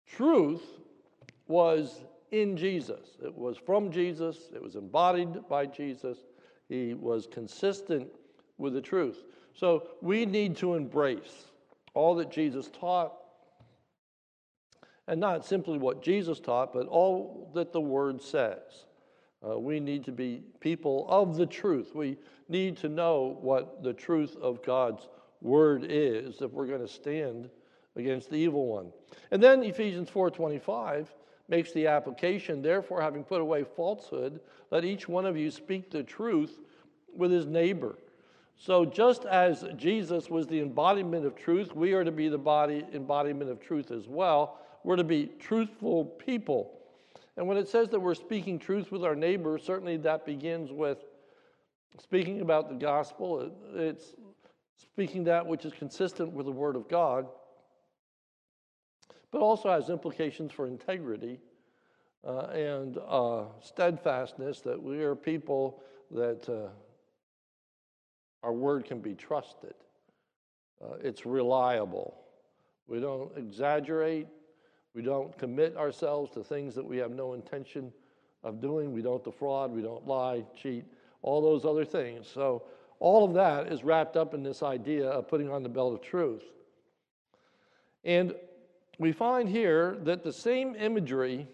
Truth 0.06 0.62
was 1.48 2.00
in 2.30 2.56
Jesus, 2.56 3.16
it 3.24 3.34
was 3.34 3.56
from 3.56 3.90
Jesus, 3.90 4.50
it 4.54 4.62
was 4.62 4.74
embodied 4.74 5.48
by 5.48 5.66
Jesus. 5.66 6.18
He 6.68 6.94
was 6.94 7.28
consistent 7.28 8.08
with 8.58 8.74
the 8.74 8.80
truth. 8.80 9.22
So 9.56 9.88
we 10.02 10.26
need 10.26 10.56
to 10.58 10.74
embrace 10.74 11.46
all 11.94 12.14
that 12.16 12.30
Jesus 12.30 12.68
taught, 12.68 13.14
and 15.08 15.18
not 15.18 15.46
simply 15.46 15.78
what 15.78 16.02
Jesus 16.02 16.40
taught, 16.40 16.72
but 16.74 16.86
all 16.86 17.50
that 17.54 17.72
the 17.72 17.80
Word 17.80 18.20
says. 18.20 18.60
Uh, 19.46 19.58
we 19.58 19.80
need 19.80 20.04
to 20.04 20.12
be 20.12 20.42
people 20.60 21.06
of 21.08 21.36
the 21.36 21.46
truth. 21.46 21.94
We 21.94 22.18
need 22.48 22.76
to 22.78 22.88
know 22.88 23.38
what 23.40 23.82
the 23.82 23.92
truth 23.92 24.36
of 24.36 24.62
God's 24.62 25.08
Word 25.40 25.86
is 25.88 26.42
if 26.42 26.50
we're 26.52 26.66
going 26.66 26.80
to 26.80 26.88
stand 26.88 27.48
against 27.94 28.28
the 28.28 28.36
evil 28.36 28.66
one. 28.66 28.92
And 29.30 29.42
then 29.42 29.62
Ephesians 29.62 30.10
4:25 30.10 31.06
makes 31.48 31.72
the 31.72 31.86
application, 31.86 32.60
therefore 32.60 33.00
having 33.00 33.24
put 33.24 33.40
away 33.40 33.64
falsehood, 33.64 34.40
let 34.70 34.84
each 34.84 35.08
one 35.08 35.24
of 35.24 35.36
you 35.36 35.50
speak 35.50 35.90
the 35.90 36.02
truth 36.02 36.60
with 37.14 37.30
his 37.30 37.46
neighbor. 37.46 37.96
So 38.58 38.84
just 38.84 39.24
as 39.26 39.64
Jesus 39.76 40.30
was 40.30 40.46
the 40.46 40.60
embodiment 40.60 41.26
of 41.26 41.36
truth, 41.36 41.74
we 41.74 41.92
are 41.92 42.04
to 42.04 42.10
be 42.10 42.28
the 42.28 42.38
body 42.38 42.84
embodiment 42.92 43.50
of 43.50 43.60
truth 43.60 43.90
as 43.90 44.08
well. 44.08 44.58
We're 44.82 44.96
to 44.96 45.04
be 45.04 45.30
truthful 45.38 46.04
people. 46.04 46.72
And 47.36 47.46
when 47.46 47.58
it 47.58 47.68
says 47.68 47.90
that 47.90 48.00
we're 48.00 48.14
speaking 48.14 48.58
truth 48.58 48.90
with 48.90 49.04
our 49.04 49.14
neighbor, 49.14 49.58
certainly 49.58 49.98
that 49.98 50.24
begins 50.24 50.72
with 50.72 51.04
speaking 52.00 52.40
about 52.40 52.68
the 52.68 52.74
gospel. 52.74 53.50
It's 53.74 54.14
speaking 54.78 55.24
that 55.24 55.46
which 55.46 55.64
is 55.64 55.72
consistent 55.72 56.32
with 56.32 56.46
the 56.46 56.52
Word 56.52 56.76
of 56.76 56.88
God, 56.88 57.26
but 59.30 59.40
also 59.40 59.70
has 59.70 59.90
implications 59.90 60.50
for 60.50 60.66
integrity 60.66 61.40
uh, 62.26 62.46
and 62.46 62.98
uh, 63.06 63.44
steadfastness 63.60 64.60
that 64.60 64.82
we 64.82 65.02
are 65.02 65.14
people 65.14 65.82
that 66.10 66.48
uh, 66.48 66.68
our 68.46 68.52
word 68.52 68.84
can 68.84 69.00
be 69.00 69.12
trusted. 69.12 69.74
Uh, 70.80 70.94
it's 71.02 71.26
reliable. 71.26 72.16
We 72.86 73.00
don't 73.00 73.36
exaggerate. 73.36 74.28
We 74.94 75.02
don't 75.02 75.36
commit 75.36 75.76
ourselves 75.76 76.30
to 76.34 76.44
things 76.44 76.76
that 76.76 76.84
we 76.84 76.96
have 76.98 77.10
no 77.10 77.32
intention 77.32 77.92
of 78.44 78.60
doing. 78.60 78.92
We 78.92 79.02
don't 79.02 79.24
defraud. 79.24 79.72
We 79.72 79.82
don't 79.82 80.06
lie, 80.06 80.44
cheat, 80.56 80.84
all 81.22 81.42
those 81.42 81.64
other 81.64 81.84
things. 81.84 82.28
So, 82.32 82.62
all 83.00 83.24
of 83.24 83.34
that 83.34 83.66
is 83.72 83.82
wrapped 83.82 84.16
up 84.16 84.32
in 84.32 84.44
this 84.44 84.62
idea 84.62 85.08
of 85.08 85.26
putting 85.26 85.50
on 85.50 85.64
the 85.64 85.68
belt 85.68 85.94
of 85.94 86.00
truth. 86.00 86.44
And 88.04 88.32
we 89.00 89.10
find 89.10 89.48
here 89.48 89.98
that 90.04 90.22
the 90.22 90.32
same 90.32 90.76
imagery 90.76 91.48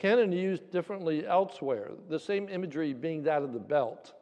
can 0.00 0.30
be 0.30 0.36
used 0.38 0.70
differently 0.70 1.26
elsewhere, 1.26 1.90
the 2.08 2.18
same 2.18 2.48
imagery 2.48 2.94
being 2.94 3.22
that 3.24 3.42
of 3.42 3.52
the 3.52 3.60
belt. 3.60 4.14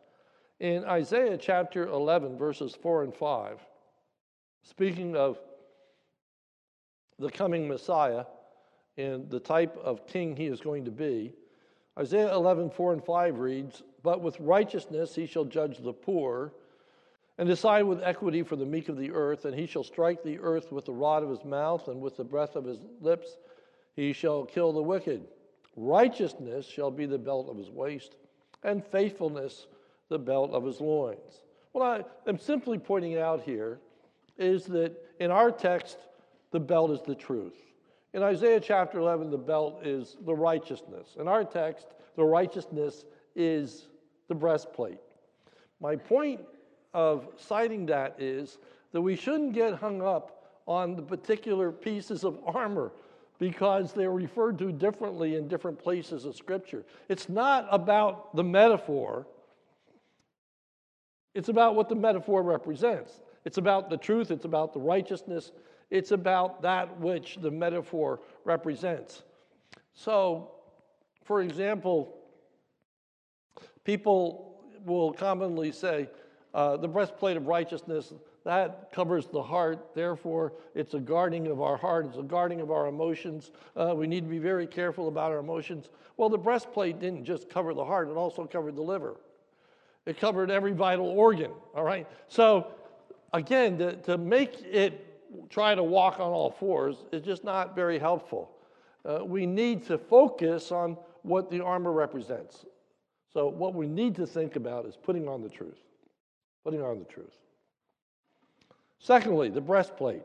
In 0.60 0.84
Isaiah 0.84 1.38
chapter 1.38 1.86
11, 1.86 2.36
verses 2.36 2.76
4 2.82 3.04
and 3.04 3.14
5, 3.14 3.58
speaking 4.62 5.16
of 5.16 5.38
the 7.18 7.30
coming 7.30 7.66
Messiah 7.66 8.26
and 8.98 9.30
the 9.30 9.40
type 9.40 9.74
of 9.78 10.06
king 10.06 10.36
he 10.36 10.48
is 10.48 10.60
going 10.60 10.84
to 10.84 10.90
be, 10.90 11.32
Isaiah 11.98 12.34
11, 12.34 12.70
4 12.70 12.92
and 12.92 13.02
5 13.02 13.38
reads, 13.38 13.82
But 14.02 14.20
with 14.20 14.38
righteousness 14.38 15.14
he 15.14 15.24
shall 15.24 15.46
judge 15.46 15.78
the 15.78 15.94
poor, 15.94 16.52
and 17.38 17.48
decide 17.48 17.84
with 17.84 18.02
equity 18.02 18.42
for 18.42 18.56
the 18.56 18.66
meek 18.66 18.90
of 18.90 18.98
the 18.98 19.12
earth, 19.12 19.46
and 19.46 19.58
he 19.58 19.66
shall 19.66 19.82
strike 19.82 20.22
the 20.22 20.38
earth 20.40 20.70
with 20.70 20.84
the 20.84 20.92
rod 20.92 21.22
of 21.22 21.30
his 21.30 21.42
mouth, 21.42 21.88
and 21.88 22.02
with 22.02 22.18
the 22.18 22.24
breath 22.24 22.54
of 22.54 22.66
his 22.66 22.80
lips 23.00 23.38
he 23.96 24.12
shall 24.12 24.44
kill 24.44 24.74
the 24.74 24.82
wicked. 24.82 25.26
Righteousness 25.74 26.66
shall 26.66 26.90
be 26.90 27.06
the 27.06 27.16
belt 27.16 27.48
of 27.48 27.56
his 27.56 27.70
waist, 27.70 28.16
and 28.62 28.84
faithfulness 28.84 29.66
the 30.10 30.18
belt 30.18 30.50
of 30.50 30.64
his 30.64 30.80
loins. 30.80 31.44
What 31.72 32.04
I 32.26 32.28
am 32.28 32.38
simply 32.38 32.76
pointing 32.76 33.16
out 33.16 33.42
here 33.42 33.80
is 34.36 34.66
that 34.66 34.92
in 35.20 35.30
our 35.30 35.50
text, 35.50 35.96
the 36.50 36.60
belt 36.60 36.90
is 36.90 37.00
the 37.00 37.14
truth. 37.14 37.54
In 38.12 38.22
Isaiah 38.22 38.60
chapter 38.60 38.98
11, 38.98 39.30
the 39.30 39.38
belt 39.38 39.86
is 39.86 40.16
the 40.26 40.34
righteousness. 40.34 41.16
In 41.18 41.28
our 41.28 41.44
text, 41.44 41.86
the 42.16 42.24
righteousness 42.24 43.04
is 43.36 43.86
the 44.28 44.34
breastplate. 44.34 44.98
My 45.80 45.96
point 45.96 46.40
of 46.92 47.28
citing 47.36 47.86
that 47.86 48.16
is 48.18 48.58
that 48.92 49.00
we 49.00 49.14
shouldn't 49.14 49.52
get 49.52 49.74
hung 49.74 50.02
up 50.02 50.58
on 50.66 50.96
the 50.96 51.02
particular 51.02 51.70
pieces 51.70 52.24
of 52.24 52.38
armor 52.44 52.90
because 53.38 53.92
they're 53.92 54.12
referred 54.12 54.58
to 54.58 54.70
differently 54.72 55.36
in 55.36 55.48
different 55.48 55.78
places 55.78 56.24
of 56.24 56.36
Scripture. 56.36 56.84
It's 57.08 57.28
not 57.28 57.66
about 57.70 58.34
the 58.36 58.44
metaphor, 58.44 59.26
it's 61.34 61.49
about 61.49 61.75
what 61.75 61.88
the 61.88 61.94
metaphor 61.94 62.42
represents. 62.42 63.20
It's 63.44 63.58
about 63.58 63.88
the 63.88 63.96
truth, 63.96 64.30
it's 64.30 64.44
about 64.44 64.72
the 64.72 64.80
righteousness, 64.80 65.52
it's 65.90 66.12
about 66.12 66.62
that 66.62 67.00
which 67.00 67.38
the 67.40 67.50
metaphor 67.50 68.20
represents. 68.44 69.22
So, 69.94 70.52
for 71.25 71.42
example, 71.42 72.16
people 73.84 74.62
will 74.84 75.12
commonly 75.12 75.72
say, 75.72 76.08
uh, 76.54 76.76
the 76.76 76.88
breastplate 76.88 77.37
of 77.37 77.46
righteousness, 77.46 78.12
that 78.44 78.90
covers 78.92 79.26
the 79.26 79.42
heart. 79.42 79.94
Therefore, 79.94 80.54
it's 80.75 80.94
a 80.94 80.99
guarding 80.99 81.46
of 81.49 81.60
our 81.60 81.76
heart, 81.76 82.06
it's 82.06 82.16
a 82.16 82.22
guarding 82.22 82.60
of 82.60 82.70
our 82.70 82.87
emotions. 82.87 83.52
Uh, 83.76 83.94
we 83.94 84.06
need 84.06 84.25
to 84.25 84.30
be 84.30 84.38
very 84.38 84.66
careful 84.66 85.08
about 85.08 85.30
our 85.30 85.38
emotions. 85.38 85.90
Well, 86.16 86.28
the 86.28 86.38
breastplate 86.38 86.99
didn't 86.99 87.25
just 87.25 87.49
cover 87.50 87.75
the 87.75 87.84
heart, 87.84 88.08
it 88.08 88.16
also 88.16 88.46
covered 88.46 88.76
the 88.76 88.82
liver, 88.82 89.16
it 90.07 90.19
covered 90.19 90.50
every 90.50 90.73
vital 90.73 91.07
organ, 91.07 91.50
all 91.75 91.85
right? 91.85 92.07
So, 92.28 92.69
again, 93.33 93.78
to, 93.78 93.97
to 93.97 94.19
make 94.19 94.62
it 94.62 95.07
try 95.49 95.75
to 95.75 95.83
walk 95.83 96.14
on 96.19 96.33
all 96.33 96.50
fours 96.50 97.04
is 97.12 97.23
just 97.23 97.45
not 97.45 97.75
very 97.75 97.99
helpful. 97.99 98.50
Uh, 99.04 99.25
we 99.25 99.47
need 99.47 99.85
to 99.87 99.99
focus 99.99 100.73
on 100.73 100.97
what 101.23 101.50
the 101.50 101.61
armor 101.61 101.92
represents. 101.92 102.64
So, 103.33 103.49
what 103.49 103.75
we 103.75 103.87
need 103.87 104.16
to 104.16 104.26
think 104.26 104.57
about 104.57 104.87
is 104.87 104.97
putting 104.97 105.28
on 105.28 105.42
the 105.42 105.49
truth. 105.49 105.78
Putting 106.64 106.83
on 106.83 106.99
the 106.99 107.04
truth. 107.04 107.37
Secondly, 108.99 109.49
the 109.49 109.61
breastplate. 109.61 110.23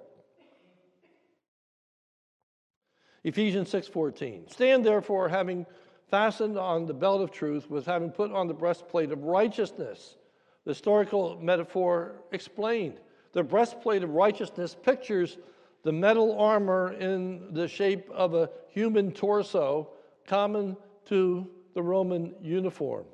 Ephesians 3.24 3.70
6:14. 3.70 4.50
Stand 4.50 4.86
therefore 4.86 5.30
having 5.30 5.66
fastened 6.10 6.58
on 6.58 6.86
the 6.86 6.94
belt 6.94 7.22
of 7.22 7.32
truth 7.32 7.70
with 7.70 7.86
having 7.86 8.12
put 8.12 8.32
on 8.32 8.48
the 8.48 8.54
breastplate 8.54 9.12
of 9.12 9.24
righteousness. 9.24 10.16
The 10.64 10.72
historical 10.72 11.38
metaphor 11.42 12.16
explained. 12.32 13.00
The 13.34 13.44
breastplate 13.44 14.04
of 14.04 14.12
righteousness 14.12 14.76
pictures 14.76 15.38
the 15.84 15.92
metal 15.92 16.40
armor 16.40 16.94
in 16.94 17.54
the 17.54 17.68
shape 17.68 18.10
of 18.10 18.34
a 18.34 18.50
human 18.70 19.12
torso 19.12 19.90
common 20.26 20.76
to 21.06 21.48
the 21.76 21.84
Roman 21.84 22.34
uniform. 22.42 23.06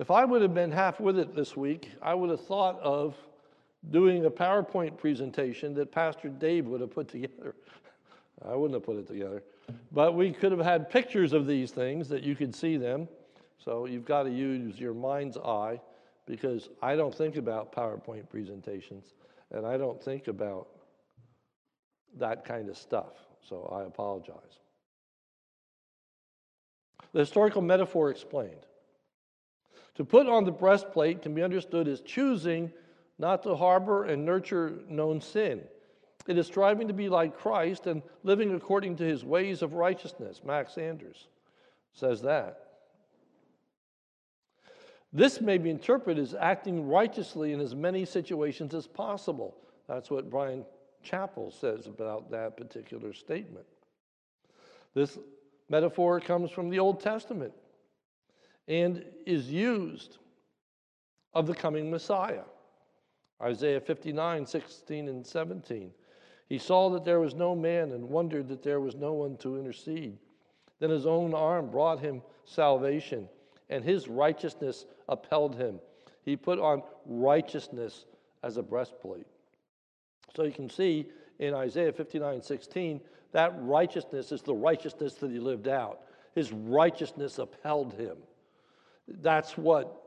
If 0.00 0.10
I 0.10 0.24
would 0.24 0.42
have 0.42 0.52
been 0.52 0.72
half 0.72 0.98
with 0.98 1.16
it 1.18 1.34
this 1.34 1.56
week, 1.56 1.90
I 2.02 2.14
would 2.14 2.30
have 2.30 2.44
thought 2.44 2.80
of 2.80 3.16
doing 3.90 4.24
a 4.24 4.30
PowerPoint 4.30 4.96
presentation 4.96 5.74
that 5.74 5.92
Pastor 5.92 6.28
Dave 6.28 6.66
would 6.66 6.80
have 6.80 6.90
put 6.90 7.08
together. 7.08 7.54
I 8.48 8.56
wouldn't 8.56 8.74
have 8.74 8.84
put 8.84 8.96
it 8.96 9.06
together. 9.06 9.44
But 9.92 10.14
we 10.14 10.32
could 10.32 10.52
have 10.52 10.60
had 10.60 10.90
pictures 10.90 11.32
of 11.32 11.46
these 11.46 11.70
things 11.70 12.08
that 12.08 12.22
you 12.22 12.34
could 12.36 12.54
see 12.54 12.76
them. 12.76 13.08
So 13.58 13.86
you've 13.86 14.04
got 14.04 14.24
to 14.24 14.30
use 14.30 14.78
your 14.78 14.94
mind's 14.94 15.36
eye 15.36 15.80
because 16.26 16.68
I 16.82 16.94
don't 16.94 17.14
think 17.14 17.36
about 17.36 17.72
PowerPoint 17.72 18.28
presentations 18.28 19.14
and 19.50 19.66
I 19.66 19.76
don't 19.76 20.02
think 20.02 20.28
about 20.28 20.68
that 22.18 22.44
kind 22.44 22.68
of 22.68 22.76
stuff. 22.76 23.12
So 23.48 23.68
I 23.72 23.86
apologize. 23.86 24.58
The 27.12 27.20
historical 27.20 27.62
metaphor 27.62 28.10
explained. 28.10 28.66
To 29.94 30.04
put 30.04 30.28
on 30.28 30.44
the 30.44 30.52
breastplate 30.52 31.22
can 31.22 31.34
be 31.34 31.42
understood 31.42 31.88
as 31.88 32.00
choosing 32.00 32.72
not 33.18 33.42
to 33.42 33.56
harbor 33.56 34.04
and 34.04 34.24
nurture 34.24 34.78
known 34.88 35.20
sin. 35.20 35.62
It 36.28 36.36
is 36.36 36.46
striving 36.46 36.86
to 36.88 36.94
be 36.94 37.08
like 37.08 37.38
Christ 37.38 37.86
and 37.86 38.02
living 38.22 38.54
according 38.54 38.96
to 38.96 39.04
his 39.04 39.24
ways 39.24 39.62
of 39.62 39.72
righteousness. 39.72 40.42
Max 40.44 40.76
Anders 40.76 41.26
says 41.94 42.20
that. 42.22 42.66
This 45.10 45.40
may 45.40 45.56
be 45.56 45.70
interpreted 45.70 46.22
as 46.22 46.34
acting 46.34 46.86
righteously 46.86 47.54
in 47.54 47.60
as 47.60 47.74
many 47.74 48.04
situations 48.04 48.74
as 48.74 48.86
possible. 48.86 49.56
That's 49.88 50.10
what 50.10 50.28
Bryan 50.28 50.66
Chapell 51.02 51.50
says 51.50 51.86
about 51.86 52.30
that 52.30 52.58
particular 52.58 53.14
statement. 53.14 53.64
This 54.92 55.18
metaphor 55.70 56.20
comes 56.20 56.50
from 56.50 56.68
the 56.68 56.78
Old 56.78 57.00
Testament 57.00 57.54
and 58.66 59.02
is 59.24 59.50
used 59.50 60.18
of 61.32 61.46
the 61.46 61.54
coming 61.54 61.90
Messiah. 61.90 62.44
Isaiah 63.40 63.80
59, 63.80 64.44
16, 64.44 65.08
and 65.08 65.26
17. 65.26 65.90
He 66.48 66.58
saw 66.58 66.90
that 66.90 67.04
there 67.04 67.20
was 67.20 67.34
no 67.34 67.54
man 67.54 67.92
and 67.92 68.08
wondered 68.08 68.48
that 68.48 68.62
there 68.62 68.80
was 68.80 68.94
no 68.94 69.12
one 69.12 69.36
to 69.38 69.58
intercede. 69.58 70.16
Then 70.80 70.90
his 70.90 71.06
own 71.06 71.34
arm 71.34 71.70
brought 71.70 72.00
him 72.00 72.22
salvation, 72.44 73.28
and 73.68 73.84
his 73.84 74.08
righteousness 74.08 74.86
upheld 75.08 75.56
him. 75.56 75.80
He 76.24 76.36
put 76.36 76.58
on 76.58 76.82
righteousness 77.06 78.06
as 78.42 78.56
a 78.56 78.62
breastplate. 78.62 79.26
So 80.34 80.44
you 80.44 80.52
can 80.52 80.70
see 80.70 81.06
in 81.38 81.54
Isaiah 81.54 81.92
59, 81.92 82.42
16, 82.42 83.00
that 83.32 83.52
righteousness 83.58 84.32
is 84.32 84.42
the 84.42 84.54
righteousness 84.54 85.14
that 85.14 85.30
he 85.30 85.38
lived 85.38 85.68
out. 85.68 86.00
His 86.34 86.52
righteousness 86.52 87.38
upheld 87.38 87.94
him. 87.94 88.16
That's 89.06 89.56
what 89.56 90.02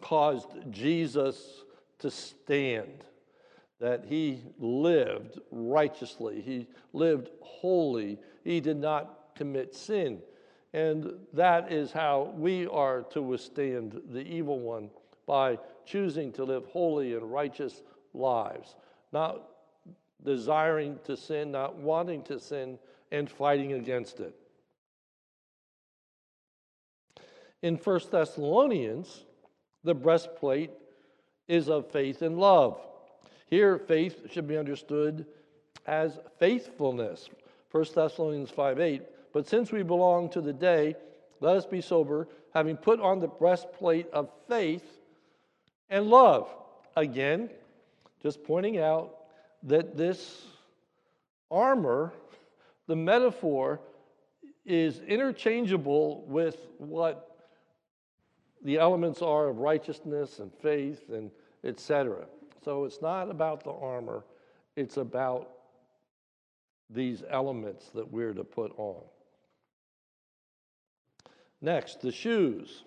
caused 0.00 0.48
Jesus 0.70 1.64
to 1.98 2.10
stand, 2.10 3.04
that 3.80 4.04
he 4.06 4.42
lived 4.58 5.38
righteously, 5.50 6.40
he 6.40 6.66
lived 6.92 7.30
holy, 7.40 8.18
he 8.44 8.60
did 8.60 8.76
not 8.76 9.34
commit 9.36 9.74
sin. 9.74 10.20
And 10.74 11.12
that 11.32 11.72
is 11.72 11.92
how 11.92 12.32
we 12.36 12.66
are 12.66 13.02
to 13.10 13.22
withstand 13.22 14.00
the 14.10 14.20
evil 14.20 14.58
one 14.58 14.90
by 15.26 15.58
choosing 15.86 16.32
to 16.32 16.44
live 16.44 16.66
holy 16.66 17.14
and 17.14 17.32
righteous 17.32 17.82
lives, 18.12 18.74
not 19.12 19.42
desiring 20.24 20.98
to 21.04 21.16
sin, 21.16 21.52
not 21.52 21.76
wanting 21.76 22.22
to 22.24 22.40
sin, 22.40 22.78
and 23.12 23.30
fighting 23.30 23.74
against 23.74 24.20
it. 24.20 24.34
In 27.62 27.76
1 27.76 28.00
Thessalonians, 28.10 29.24
the 29.84 29.94
breastplate 29.94 30.70
is 31.46 31.68
of 31.68 31.90
faith 31.90 32.22
and 32.22 32.38
love. 32.38 32.80
Here, 33.48 33.78
faith 33.78 34.30
should 34.30 34.46
be 34.46 34.58
understood 34.58 35.26
as 35.86 36.18
faithfulness. 36.38 37.28
1 37.70 37.84
Thessalonians 37.94 38.50
5 38.50 38.80
8. 38.80 39.02
But 39.32 39.48
since 39.48 39.72
we 39.72 39.82
belong 39.82 40.30
to 40.30 40.40
the 40.40 40.52
day, 40.52 40.94
let 41.40 41.56
us 41.56 41.66
be 41.66 41.80
sober, 41.80 42.28
having 42.54 42.76
put 42.76 43.00
on 43.00 43.20
the 43.20 43.28
breastplate 43.28 44.08
of 44.10 44.30
faith 44.48 44.84
and 45.88 46.06
love. 46.06 46.48
Again, 46.96 47.50
just 48.22 48.42
pointing 48.42 48.78
out 48.78 49.14
that 49.62 49.96
this 49.96 50.44
armor, 51.50 52.12
the 52.86 52.96
metaphor, 52.96 53.80
is 54.64 55.00
interchangeable 55.00 56.24
with 56.26 56.56
what 56.78 57.36
the 58.62 58.76
elements 58.76 59.22
are 59.22 59.48
of 59.48 59.58
righteousness 59.58 60.40
and 60.40 60.52
faith 60.60 61.08
and 61.10 61.30
etc. 61.64 62.26
So 62.68 62.84
it's 62.84 63.00
not 63.00 63.30
about 63.30 63.64
the 63.64 63.72
armor, 63.72 64.24
it's 64.76 64.98
about 64.98 65.48
these 66.90 67.22
elements 67.30 67.88
that 67.94 68.12
we're 68.12 68.34
to 68.34 68.44
put 68.44 68.74
on. 68.76 69.00
Next, 71.62 72.02
the 72.02 72.12
shoes. 72.12 72.84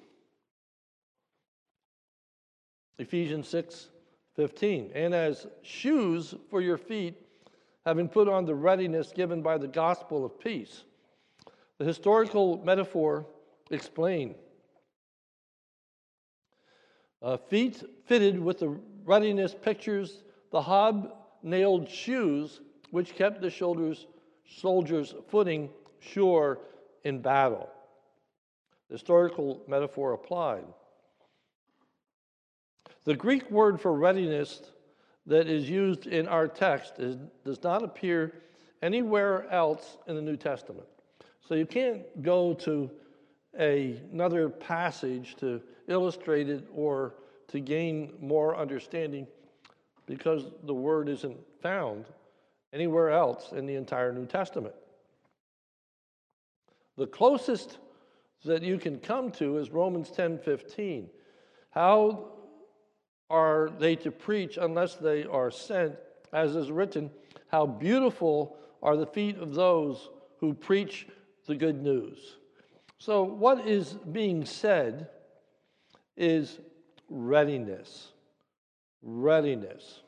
Ephesians 3.00 3.48
6 3.48 3.88
15. 4.36 4.92
And 4.94 5.16
as 5.16 5.48
shoes 5.64 6.36
for 6.52 6.62
your 6.62 6.78
feet, 6.78 7.16
having 7.84 8.08
put 8.08 8.30
on 8.30 8.46
the 8.46 8.54
readiness 8.54 9.12
given 9.12 9.42
by 9.42 9.58
the 9.58 9.68
gospel 9.68 10.24
of 10.24 10.40
peace. 10.40 10.84
The 11.80 11.86
historical 11.86 12.64
metaphor 12.64 13.26
explained. 13.72 14.36
Uh, 17.24 17.38
feet 17.38 17.82
fitted 18.06 18.40
with 18.40 18.60
the 18.60 18.80
readiness 19.06 19.56
pictures 19.60 20.24
the 20.52 20.62
hob-nailed 20.62 21.90
shoes 21.90 22.62
which 22.92 23.16
kept 23.16 23.42
the 23.42 23.50
shoulders, 23.50 24.08
soldiers' 24.46 25.16
footing 25.30 25.70
sure 26.00 26.60
in 27.04 27.22
battle. 27.22 27.70
The 28.90 28.96
historical 28.96 29.64
metaphor 29.68 30.14
applied. 30.14 30.66
The 33.06 33.16
Greek 33.16 33.50
word 33.50 33.80
for 33.80 33.94
readiness 33.94 34.62
that 35.26 35.48
is 35.48 35.70
used 35.70 36.08
in 36.08 36.28
our 36.28 36.48
text 36.48 37.00
is, 37.00 37.18
does 37.46 37.64
not 37.64 37.84
appear 37.84 38.34
anywhere 38.82 39.50
else 39.50 39.98
in 40.08 40.16
the 40.16 40.22
New 40.22 40.36
Testament. 40.36 40.88
So 41.48 41.56
you 41.56 41.66
can't 41.66 42.22
go 42.22 42.54
to 42.56 42.90
a, 43.60 44.00
another 44.12 44.50
passage 44.50 45.36
to 45.40 45.62
illustrate 45.88 46.50
it 46.50 46.68
or 46.74 47.16
to 47.52 47.60
gain 47.60 48.14
more 48.20 48.56
understanding 48.56 49.28
because 50.06 50.46
the 50.64 50.74
word 50.74 51.10
isn't 51.10 51.38
found 51.62 52.06
anywhere 52.74 53.12
else 53.12 53.52
in 53.52 53.66
the 53.66 53.76
entire 53.76 54.12
New 54.12 54.26
Testament. 54.26 54.76
The 56.98 57.08
closest 57.08 57.78
that 58.46 58.64
you 58.64 58.78
can 58.78 59.00
come 59.00 59.32
to 59.34 59.58
is 59.58 59.70
Romans 59.70 60.10
10 60.12 60.40
15. 60.40 61.10
How 61.72 62.28
are 63.30 63.70
they 63.80 63.96
to 63.98 64.12
preach 64.12 64.58
unless 64.60 64.96
they 64.96 65.24
are 65.26 65.52
sent? 65.52 65.96
As 66.34 66.56
is 66.56 66.72
written, 66.72 67.12
how 67.48 67.66
beautiful 67.66 68.58
are 68.82 68.98
the 68.98 69.06
feet 69.06 69.38
of 69.38 69.54
those 69.54 70.10
who 70.40 70.54
preach 70.54 71.08
the 71.48 71.56
good 71.56 71.82
news. 71.82 72.38
So, 72.98 73.24
what 73.24 73.68
is 73.68 73.94
being 73.94 74.46
said 74.46 75.10
is 76.16 76.60
readiness. 77.12 78.08
Readiness. 79.04 80.00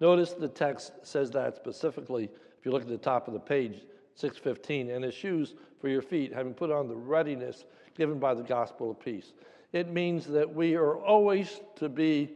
Notice 0.00 0.32
the 0.32 0.48
text 0.48 0.92
says 1.02 1.30
that 1.30 1.56
specifically. 1.56 2.24
If 2.24 2.66
you 2.66 2.72
look 2.72 2.82
at 2.82 2.88
the 2.88 2.98
top 2.98 3.26
of 3.26 3.34
the 3.34 3.40
page, 3.40 3.80
615, 4.14 4.90
and 4.90 5.04
his 5.04 5.14
shoes 5.14 5.54
for 5.80 5.88
your 5.88 6.02
feet, 6.02 6.32
having 6.32 6.54
put 6.54 6.70
on 6.70 6.86
the 6.86 6.94
readiness 6.94 7.64
given 7.96 8.18
by 8.18 8.34
the 8.34 8.42
gospel 8.42 8.90
of 8.90 9.00
peace. 9.00 9.32
It 9.72 9.90
means 9.90 10.26
that 10.26 10.52
we 10.54 10.74
are 10.74 10.96
always 10.96 11.60
to 11.76 11.88
be 11.88 12.34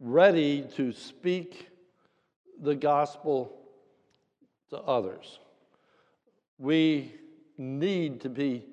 ready 0.00 0.62
to 0.76 0.92
speak 0.92 1.68
the 2.60 2.74
gospel 2.74 3.56
to 4.70 4.78
others. 4.78 5.38
We 6.58 7.14
need 7.56 8.20
to 8.22 8.28
be 8.28 8.64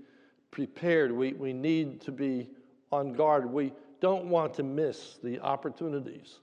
prepared. 0.53 1.11
We, 1.11 1.33
we 1.33 1.51
need 1.51 1.99
to 2.01 2.11
be 2.11 2.47
on 2.91 3.13
guard. 3.13 3.45
We 3.45 3.73
don't 4.01 4.25
want 4.25 4.53
to 4.53 4.63
miss 4.63 5.17
the 5.23 5.39
opportunities 5.39 6.39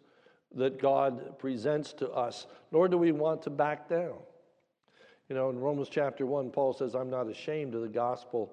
that 0.56 0.82
God 0.82 1.38
presents 1.38 1.92
to 1.94 2.10
us, 2.10 2.48
nor 2.72 2.88
do 2.88 2.98
we 2.98 3.12
want 3.12 3.40
to 3.42 3.50
back 3.50 3.88
down. 3.88 4.16
You 5.28 5.36
know, 5.36 5.48
in 5.48 5.60
Romans 5.60 5.88
chapter 5.88 6.26
1, 6.26 6.50
Paul 6.50 6.72
says, 6.72 6.96
I'm 6.96 7.08
not 7.08 7.30
ashamed 7.30 7.76
of 7.76 7.82
the 7.82 7.88
gospel 7.88 8.52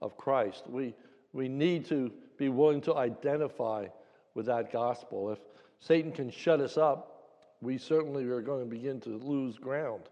of 0.00 0.16
Christ. 0.16 0.68
We, 0.68 0.94
we 1.32 1.48
need 1.48 1.84
to 1.86 2.12
be 2.38 2.48
willing 2.48 2.80
to 2.82 2.94
identify 2.94 3.88
with 4.34 4.46
that 4.46 4.72
gospel. 4.72 5.32
If 5.32 5.40
Satan 5.80 6.12
can 6.12 6.30
shut 6.30 6.60
us 6.60 6.78
up, 6.78 7.24
we 7.60 7.76
certainly 7.76 8.24
are 8.26 8.40
going 8.40 8.60
to 8.60 8.70
begin 8.70 9.00
to 9.00 9.18
lose 9.18 9.58
ground 9.58 10.02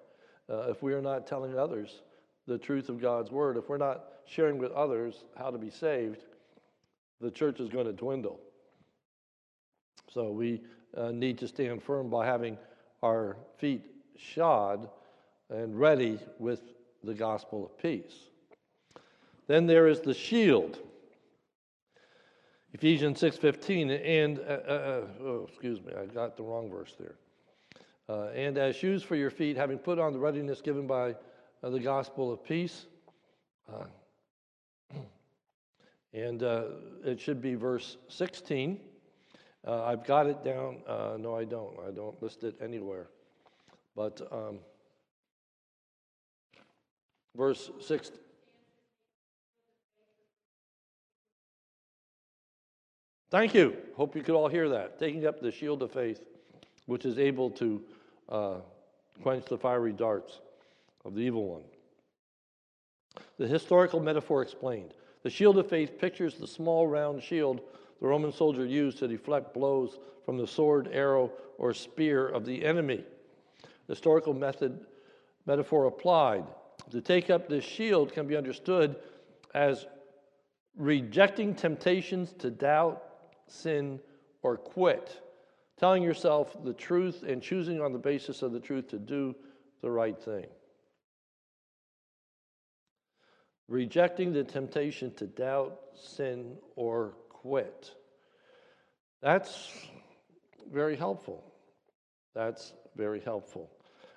uh, 0.48 0.68
if 0.68 0.82
we 0.82 0.94
are 0.94 1.02
not 1.02 1.28
telling 1.28 1.56
others 1.56 2.02
the 2.48 2.58
truth 2.58 2.88
of 2.88 3.00
God's 3.00 3.30
word. 3.30 3.56
If 3.56 3.68
we're 3.68 3.78
not 3.78 4.06
sharing 4.30 4.58
with 4.58 4.70
others 4.72 5.24
how 5.36 5.50
to 5.50 5.58
be 5.58 5.70
saved, 5.70 6.22
the 7.20 7.30
church 7.30 7.58
is 7.58 7.68
going 7.68 7.86
to 7.86 7.92
dwindle. 7.92 8.38
So 10.08 10.30
we 10.30 10.62
uh, 10.96 11.10
need 11.10 11.38
to 11.38 11.48
stand 11.48 11.82
firm 11.82 12.08
by 12.08 12.26
having 12.26 12.56
our 13.02 13.36
feet 13.58 13.82
shod 14.16 14.88
and 15.50 15.78
ready 15.78 16.18
with 16.38 16.60
the 17.02 17.12
gospel 17.12 17.64
of 17.64 17.76
peace. 17.76 18.14
Then 19.48 19.66
there 19.66 19.88
is 19.88 20.00
the 20.00 20.14
shield. 20.14 20.78
Ephesians 22.72 23.20
6:15 23.20 24.00
and 24.04 24.38
uh, 24.38 24.42
uh, 24.42 24.44
uh, 24.46 25.24
oh, 25.24 25.46
excuse 25.48 25.80
me, 25.82 25.92
I 25.92 26.06
got 26.06 26.36
the 26.36 26.44
wrong 26.44 26.70
verse 26.70 26.94
there. 27.00 27.16
Uh, 28.08 28.28
and 28.28 28.58
as 28.58 28.76
shoes 28.76 29.02
for 29.02 29.16
your 29.16 29.30
feet, 29.30 29.56
having 29.56 29.78
put 29.78 29.98
on 29.98 30.12
the 30.12 30.20
readiness 30.20 30.60
given 30.60 30.86
by 30.86 31.16
uh, 31.64 31.70
the 31.70 31.80
gospel 31.80 32.32
of 32.32 32.44
peace. 32.44 32.86
Uh, 36.14 36.18
and 36.18 36.42
it 37.04 37.20
should 37.20 37.40
be 37.40 37.54
verse 37.54 37.96
16. 38.08 38.80
I've 39.66 40.04
got 40.04 40.26
it 40.26 40.42
down. 40.44 40.78
no, 40.88 41.36
I 41.36 41.44
don't. 41.44 41.76
I 41.86 41.90
don't 41.90 42.20
list 42.22 42.44
it 42.44 42.56
anywhere. 42.60 43.08
But 43.94 44.20
um, 44.32 44.58
verse 47.36 47.70
6. 47.80 48.10
Thank 53.30 53.54
you. 53.54 53.76
Hope 53.96 54.16
you 54.16 54.22
could 54.22 54.34
all 54.34 54.48
hear 54.48 54.68
that. 54.70 54.98
Taking 54.98 55.26
up 55.26 55.40
the 55.40 55.52
shield 55.52 55.82
of 55.82 55.92
faith, 55.92 56.20
which 56.86 57.04
is 57.04 57.18
able 57.18 57.50
to 57.50 57.82
uh, 58.28 58.54
quench 59.22 59.44
the 59.46 59.56
fiery 59.56 59.92
darts 59.92 60.40
of 61.04 61.14
the 61.14 61.20
evil 61.20 61.46
one. 61.46 61.62
The 63.38 63.46
historical 63.46 64.00
metaphor 64.00 64.42
explained. 64.42 64.94
The 65.22 65.30
shield 65.30 65.58
of 65.58 65.68
faith 65.68 65.98
pictures 65.98 66.36
the 66.36 66.46
small 66.46 66.86
round 66.86 67.22
shield 67.22 67.60
the 68.00 68.06
Roman 68.06 68.32
soldier 68.32 68.64
used 68.64 68.98
to 68.98 69.08
deflect 69.08 69.52
blows 69.52 69.98
from 70.24 70.38
the 70.38 70.46
sword, 70.46 70.88
arrow, 70.92 71.30
or 71.58 71.74
spear 71.74 72.26
of 72.26 72.46
the 72.46 72.64
enemy. 72.64 73.04
The 73.86 73.94
historical 73.94 74.32
method 74.32 74.80
metaphor 75.46 75.86
applied. 75.86 76.44
To 76.90 77.00
take 77.00 77.28
up 77.28 77.48
this 77.48 77.64
shield 77.64 78.12
can 78.12 78.26
be 78.26 78.36
understood 78.36 78.96
as 79.54 79.86
rejecting 80.76 81.54
temptations 81.54 82.32
to 82.38 82.50
doubt, 82.50 83.02
sin, 83.48 84.00
or 84.42 84.56
quit. 84.56 85.20
Telling 85.78 86.02
yourself 86.02 86.56
the 86.64 86.72
truth 86.72 87.22
and 87.26 87.42
choosing 87.42 87.80
on 87.80 87.92
the 87.92 87.98
basis 87.98 88.42
of 88.42 88.52
the 88.52 88.60
truth 88.60 88.88
to 88.88 88.98
do 88.98 89.34
the 89.82 89.90
right 89.90 90.18
thing. 90.18 90.46
Rejecting 93.70 94.32
the 94.32 94.42
temptation 94.42 95.14
to 95.14 95.28
doubt, 95.28 95.78
sin, 95.94 96.56
or 96.74 97.14
quit. 97.28 97.94
That's 99.22 99.72
very 100.72 100.96
helpful. 100.96 101.44
That's 102.34 102.74
very 102.96 103.20
helpful. 103.20 103.70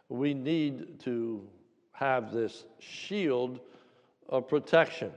We 0.10 0.34
need 0.34 1.00
to 1.02 1.48
have 1.92 2.34
this 2.34 2.66
shield 2.80 3.60
of 4.28 4.48
protection. 4.48 5.12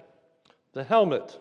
The 0.74 0.84
helmet. 0.84 1.38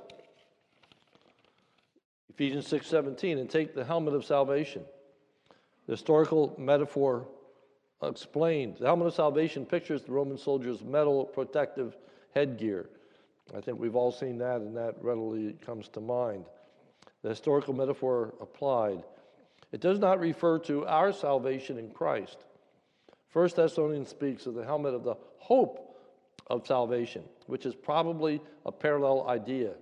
Ephesians 2.30 2.66
6:17 2.68 3.40
and 3.40 3.50
take 3.50 3.74
the 3.74 3.84
helmet 3.84 4.14
of 4.14 4.24
salvation. 4.24 4.86
The 5.86 5.94
historical 5.94 6.56
metaphor 6.58 7.28
explained. 8.02 8.78
The 8.78 8.86
helmet 8.86 9.08
of 9.08 9.14
salvation 9.14 9.66
pictures 9.66 10.04
the 10.04 10.14
Roman 10.14 10.38
soldier's 10.38 10.82
metal 10.82 11.26
protective 11.26 11.98
headgear. 12.36 12.90
I 13.56 13.62
think 13.62 13.80
we've 13.80 13.96
all 13.96 14.12
seen 14.12 14.38
that, 14.40 14.62
and 14.62 14.76
that 14.76 14.96
readily 15.02 15.54
comes 15.66 15.88
to 15.90 16.02
mind. 16.02 16.46
The 17.22 17.30
historical 17.30 17.74
metaphor 17.74 18.34
applied. 18.42 19.04
It 19.72 19.82
does 19.82 20.00
not 20.00 20.20
refer 20.20 20.60
to 20.60 20.86
our 20.86 21.12
salvation 21.12 21.78
in 21.78 21.90
Christ. 21.90 22.46
First 23.30 23.56
Thessalonians 23.56 24.10
speaks 24.10 24.46
of 24.46 24.54
the 24.54 24.64
helmet 24.64 24.94
of 24.94 25.04
the 25.04 25.16
hope 25.38 25.98
of 26.48 26.66
salvation, 26.66 27.24
which 27.48 27.66
is 27.66 27.76
probably 27.76 28.42
a 28.66 28.72
parallel 28.72 29.28
idea. 29.28 29.74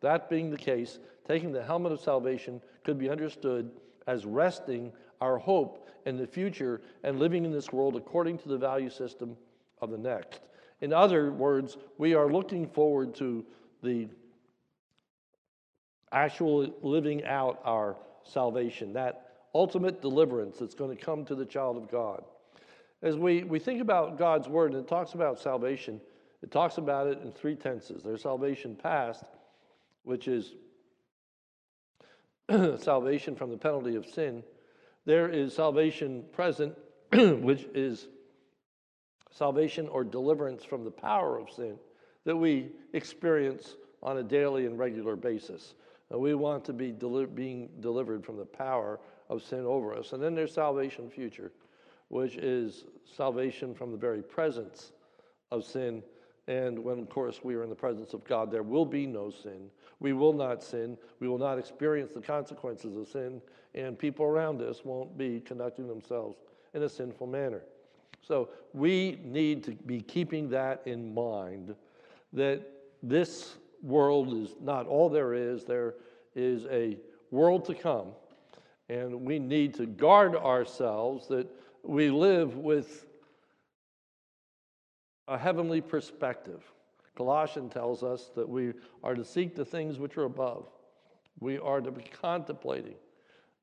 That 0.00 0.28
being 0.28 0.50
the 0.50 0.56
case, 0.56 0.98
taking 1.26 1.52
the 1.52 1.62
helmet 1.62 1.92
of 1.92 2.00
salvation 2.00 2.60
could 2.84 2.98
be 2.98 3.10
understood 3.10 3.70
as 4.06 4.24
resting 4.24 4.92
our 5.20 5.38
hope 5.38 5.88
in 6.06 6.16
the 6.16 6.26
future 6.26 6.80
and 7.02 7.18
living 7.18 7.44
in 7.44 7.52
this 7.52 7.72
world 7.72 7.96
according 7.96 8.38
to 8.38 8.48
the 8.48 8.58
value 8.58 8.90
system 8.90 9.36
of 9.80 9.90
the 9.90 9.98
next. 9.98 10.40
In 10.80 10.92
other 10.92 11.30
words, 11.32 11.76
we 11.96 12.14
are 12.14 12.30
looking 12.30 12.68
forward 12.68 13.14
to 13.16 13.44
the 13.82 14.08
actual 16.12 16.72
living 16.82 17.24
out 17.24 17.60
our 17.64 17.96
salvation, 18.24 18.92
that 18.92 19.28
ultimate 19.54 20.00
deliverance 20.00 20.58
that's 20.58 20.74
going 20.74 20.96
to 20.96 21.04
come 21.04 21.24
to 21.24 21.34
the 21.34 21.44
child 21.44 21.76
of 21.76 21.90
God. 21.90 22.24
As 23.02 23.16
we, 23.16 23.44
we 23.44 23.58
think 23.58 23.80
about 23.80 24.18
God's 24.18 24.48
word 24.48 24.72
and 24.72 24.80
it 24.80 24.88
talks 24.88 25.14
about 25.14 25.38
salvation, 25.38 26.00
it 26.42 26.50
talks 26.50 26.78
about 26.78 27.06
it 27.06 27.20
in 27.22 27.32
three 27.32 27.54
tenses. 27.54 28.02
There's 28.02 28.22
salvation 28.22 28.76
past, 28.76 29.24
which 30.04 30.28
is 30.28 30.54
salvation 32.78 33.34
from 33.34 33.50
the 33.50 33.56
penalty 33.56 33.96
of 33.96 34.06
sin. 34.06 34.42
There 35.04 35.28
is 35.28 35.54
salvation 35.54 36.24
present, 36.32 36.76
which 37.12 37.66
is 37.74 38.08
salvation 39.38 39.86
or 39.88 40.02
deliverance 40.02 40.64
from 40.64 40.84
the 40.84 40.90
power 40.90 41.38
of 41.38 41.48
sin 41.50 41.78
that 42.24 42.36
we 42.36 42.68
experience 42.92 43.76
on 44.02 44.18
a 44.18 44.22
daily 44.22 44.66
and 44.66 44.78
regular 44.78 45.16
basis. 45.16 45.74
Uh, 46.12 46.18
we 46.18 46.34
want 46.34 46.64
to 46.64 46.72
be 46.72 46.90
deli- 46.90 47.26
being 47.26 47.68
delivered 47.80 48.24
from 48.24 48.36
the 48.36 48.44
power 48.44 48.98
of 49.28 49.42
sin 49.42 49.64
over 49.64 49.94
us. 49.94 50.12
And 50.12 50.22
then 50.22 50.34
there's 50.34 50.52
salvation 50.52 51.08
future, 51.08 51.52
which 52.08 52.36
is 52.36 52.84
salvation 53.16 53.74
from 53.74 53.92
the 53.92 53.96
very 53.96 54.22
presence 54.22 54.92
of 55.50 55.64
sin. 55.64 56.02
And 56.48 56.78
when, 56.78 56.98
of 56.98 57.08
course, 57.08 57.40
we 57.44 57.54
are 57.54 57.62
in 57.62 57.68
the 57.68 57.76
presence 57.76 58.14
of 58.14 58.24
God, 58.24 58.50
there 58.50 58.62
will 58.62 58.86
be 58.86 59.06
no 59.06 59.30
sin. 59.30 59.70
We 60.00 60.12
will 60.12 60.32
not 60.32 60.62
sin. 60.62 60.96
We 61.20 61.28
will 61.28 61.38
not 61.38 61.58
experience 61.58 62.12
the 62.12 62.20
consequences 62.20 62.96
of 62.96 63.08
sin. 63.08 63.40
And 63.74 63.98
people 63.98 64.24
around 64.24 64.62
us 64.62 64.84
won't 64.84 65.16
be 65.16 65.40
conducting 65.40 65.86
themselves 65.86 66.38
in 66.74 66.82
a 66.82 66.88
sinful 66.88 67.26
manner. 67.26 67.62
So 68.28 68.50
we 68.74 69.18
need 69.24 69.64
to 69.64 69.70
be 69.72 70.02
keeping 70.02 70.50
that 70.50 70.82
in 70.84 71.14
mind 71.14 71.74
that 72.34 72.60
this 73.02 73.56
world 73.82 74.34
is 74.34 74.54
not 74.60 74.86
all 74.86 75.08
there 75.08 75.32
is, 75.32 75.64
there 75.64 75.94
is 76.34 76.66
a 76.66 76.98
world 77.30 77.64
to 77.64 77.74
come. 77.74 78.08
And 78.90 79.22
we 79.22 79.38
need 79.38 79.72
to 79.74 79.86
guard 79.86 80.36
ourselves 80.36 81.26
that 81.28 81.48
we 81.82 82.10
live 82.10 82.56
with 82.56 83.06
a 85.26 85.38
heavenly 85.38 85.80
perspective. 85.80 86.62
Colossians 87.16 87.72
tells 87.72 88.02
us 88.02 88.30
that 88.36 88.48
we 88.48 88.74
are 89.02 89.14
to 89.14 89.24
seek 89.24 89.56
the 89.56 89.64
things 89.64 89.98
which 89.98 90.18
are 90.18 90.24
above. 90.24 90.68
We 91.40 91.58
are 91.58 91.80
to 91.80 91.90
be 91.90 92.02
contemplating 92.02 92.94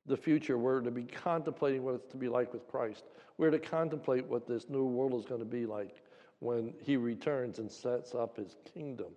the 0.06 0.16
future. 0.16 0.58
We're 0.58 0.80
to 0.80 0.90
be 0.90 1.04
contemplating 1.04 1.82
what 1.82 1.94
it's 1.94 2.10
to 2.12 2.16
be 2.16 2.28
like 2.28 2.52
with 2.52 2.68
Christ. 2.68 3.04
We're 3.38 3.50
to 3.50 3.58
contemplate 3.58 4.26
what 4.26 4.46
this 4.46 4.68
new 4.68 4.84
world 4.84 5.14
is 5.14 5.24
going 5.26 5.40
to 5.40 5.46
be 5.46 5.66
like 5.66 5.96
when 6.40 6.72
he 6.82 6.96
returns 6.96 7.58
and 7.58 7.70
sets 7.70 8.14
up 8.14 8.36
his 8.36 8.56
kingdom. 8.72 9.08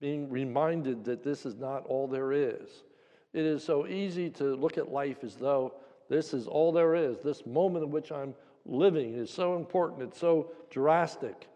Being 0.00 0.28
reminded 0.28 1.04
that 1.04 1.22
this 1.22 1.46
is 1.46 1.56
not 1.56 1.86
all 1.86 2.06
there 2.06 2.32
is. 2.32 2.84
It 3.32 3.44
is 3.44 3.64
so 3.64 3.86
easy 3.86 4.30
to 4.30 4.54
look 4.54 4.78
at 4.78 4.92
life 4.92 5.24
as 5.24 5.34
though 5.34 5.74
this 6.08 6.34
is 6.34 6.46
all 6.46 6.72
there 6.72 6.94
is. 6.94 7.18
This 7.18 7.46
moment 7.46 7.84
in 7.84 7.90
which 7.90 8.12
I'm 8.12 8.34
living 8.66 9.14
is 9.14 9.30
so 9.30 9.56
important, 9.56 10.02
it's 10.02 10.18
so 10.18 10.52
drastic. 10.70 11.48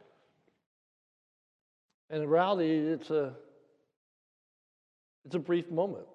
And 2.10 2.22
in 2.22 2.28
reality, 2.28 2.70
it's 2.70 3.10
a, 3.10 3.34
it's 5.24 5.34
a 5.34 5.38
brief 5.38 5.70
moment. 5.70 6.06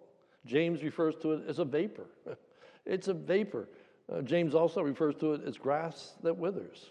James 0.45 0.83
refers 0.83 1.15
to 1.17 1.33
it 1.33 1.43
as 1.47 1.59
a 1.59 1.65
vapor. 1.65 2.05
it's 2.85 3.07
a 3.07 3.13
vapor. 3.13 3.69
Uh, 4.11 4.21
James 4.21 4.53
also 4.53 4.81
refers 4.81 5.15
to 5.15 5.33
it 5.33 5.41
as 5.45 5.57
grass 5.57 6.13
that 6.23 6.37
withers. 6.37 6.89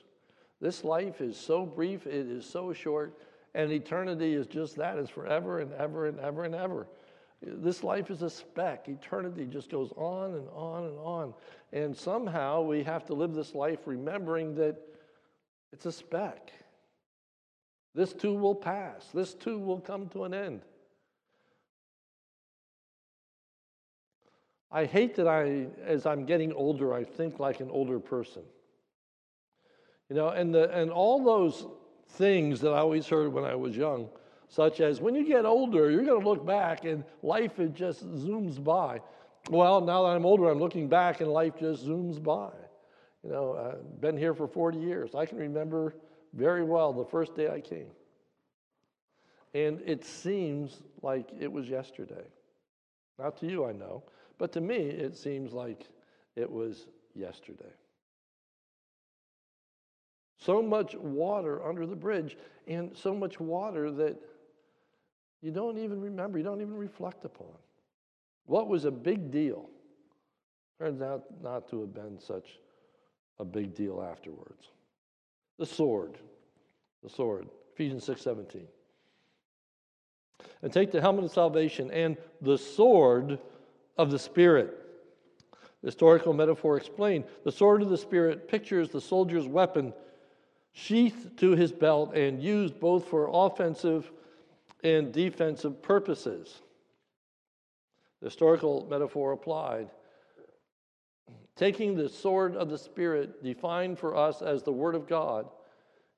This 0.61 0.85
life 0.85 1.21
is 1.21 1.37
so 1.37 1.67
brief, 1.67 2.07
it 2.07 2.27
is 2.27 2.47
so 2.47 2.73
short, 2.73 3.19
and 3.55 3.71
eternity 3.71 4.35
is 4.35 4.47
just 4.47 4.77
that 4.77 4.97
it's 4.97 5.11
forever 5.11 5.59
and 5.59 5.73
ever 5.75 6.07
and 6.07 6.19
ever 6.21 6.45
and 6.45 6.55
ever. 6.55 6.87
This 7.43 7.83
life 7.83 8.11
is 8.11 8.23
a 8.23 8.31
speck. 8.31 8.89
Eternity 8.89 9.47
just 9.47 9.69
goes 9.69 9.93
on 9.97 10.35
and 10.35 10.49
on 10.55 10.85
and 10.85 10.99
on. 10.99 11.35
And 11.73 11.97
somehow 11.97 12.63
we 12.63 12.85
have 12.85 13.05
to 13.07 13.15
live 13.15 13.35
this 13.35 13.55
life 13.55 13.81
remembering 13.87 14.55
that 14.55 14.77
it's 15.73 15.87
a 15.87 15.93
speck. 15.93 16.53
This 17.95 18.13
too 18.13 18.35
will 18.35 18.55
pass. 18.55 19.09
This 19.13 19.35
too 19.35 19.59
will 19.59 19.81
come 19.81 20.09
to 20.11 20.25
an 20.25 20.33
end. 20.33 20.63
I 24.73 24.87
hate 24.87 25.15
that 25.17 25.29
I, 25.29 25.67
as 25.85 26.07
I'm 26.07 26.25
getting 26.25 26.53
older, 26.55 26.95
I 26.95 27.05
think 27.05 27.39
like 27.39 27.61
an 27.61 27.71
older 27.71 28.01
person. 28.01 28.43
You 30.09 30.17
know, 30.17 30.29
and, 30.29 30.55
the, 30.55 30.71
and 30.71 30.91
all 30.91 31.23
those 31.23 31.67
things 32.09 32.61
that 32.63 32.71
I 32.71 32.79
always 32.79 33.07
heard 33.07 33.33
when 33.33 33.45
I 33.45 33.55
was 33.55 33.77
young, 33.77 34.09
such 34.49 34.81
as 34.81 35.01
when 35.01 35.15
you 35.15 35.27
get 35.27 35.45
older, 35.45 35.91
you're 35.91 36.05
going 36.05 36.21
to 36.21 36.29
look 36.29 36.47
back 36.47 36.85
and 36.85 37.05
life 37.23 37.59
it 37.59 37.75
just 37.75 38.07
zooms 38.07 38.63
by. 38.63 39.01
Well, 39.51 39.81
now 39.81 40.05
that 40.05 40.11
I'm 40.11 40.25
older, 40.25 40.49
I'm 40.49 40.59
looking 40.59 40.89
back 40.89 41.21
and 41.21 41.31
life 41.31 41.55
just 41.59 41.87
zooms 41.87 42.23
by. 42.23 42.51
You 43.25 43.31
know, 43.31 43.75
I've 43.75 44.01
been 44.01 44.17
here 44.17 44.35
for 44.35 44.47
40 44.47 44.79
years. 44.79 45.15
I 45.15 45.27
can 45.27 45.39
remember 45.39 45.95
very 46.33 46.65
well 46.65 46.93
the 46.93 47.05
first 47.05 47.35
day 47.35 47.49
I 47.49 47.61
came. 47.61 47.91
And 49.55 49.83
it 49.85 50.05
seems 50.05 50.83
like 51.03 51.29
it 51.39 51.51
was 51.51 51.69
yesterday. 51.69 52.25
Not 53.19 53.39
to 53.39 53.47
you, 53.47 53.67
I 53.67 53.73
know. 53.73 54.03
But 54.43 54.51
to 54.55 54.61
me, 54.61 54.75
it 54.75 55.17
seems 55.17 55.53
like 55.53 55.87
it 56.35 56.51
was 56.51 56.89
yesterday. 57.15 57.73
So 60.37 60.61
much 60.61 60.97
water 60.97 61.65
under 61.65 61.87
the 61.87 61.95
bridge, 61.95 62.37
and 62.67 62.91
so 62.97 63.15
much 63.15 63.39
water 63.39 63.93
that 63.93 64.21
you 65.43 65.53
don't 65.53 65.79
even 65.79 66.01
remember, 66.01 66.39
you 66.39 66.45
don't 66.45 66.61
even 66.61 66.77
reflect 66.77 67.25
upon. 67.25 67.55
What 68.47 68.67
was 68.67 68.85
a 68.85 68.91
big 68.91 69.31
deal 69.31 69.71
turns 70.77 71.03
out 71.03 71.23
not 71.41 71.69
to 71.69 71.81
have 71.83 71.95
been 71.95 72.19
such 72.19 72.59
a 73.39 73.45
big 73.45 73.77
deal 73.77 74.03
afterwards. 74.03 74.71
The 75.61 75.67
sword, 75.67 76.19
the 77.05 77.09
sword, 77.09 77.47
Ephesians 77.75 78.03
6 78.03 78.21
17. 78.21 78.67
And 80.63 80.73
take 80.73 80.91
the 80.91 81.01
helmet 81.01 81.27
of 81.27 81.31
salvation 81.31 81.93
and 81.93 82.17
the 82.41 82.59
sword 82.59 83.39
of 83.97 84.11
the 84.11 84.19
Spirit. 84.19 84.79
The 85.83 85.89
historical 85.89 86.33
metaphor 86.33 86.77
explained 86.77 87.25
the 87.45 87.53
sword 87.53 87.83
of 87.83 87.89
the 87.89 87.99
Spirit 87.99 88.49
pictures 88.49 88.89
the 88.89 89.01
soldier's 89.01 89.47
weapon 89.47 89.93
sheathed 90.73 91.39
to 91.39 91.51
his 91.51 91.73
belt 91.73 92.15
and 92.15 92.43
used 92.43 92.81
both 92.81 93.07
for 93.07 93.29
offensive 93.33 94.11
and 94.83 95.13
defensive 95.13 95.83
purposes. 95.83 96.61
The 98.21 98.27
historical 98.27 98.87
metaphor 98.89 99.33
applied. 99.33 99.91
Taking 101.57 101.95
the 101.95 102.09
sword 102.09 102.57
of 102.57 102.71
the 102.71 102.79
Spirit, 102.79 103.43
defined 103.43 103.99
for 103.99 104.17
us 104.17 104.41
as 104.41 104.63
the 104.63 104.73
Word 104.73 104.95
of 104.95 105.07
God, 105.07 105.49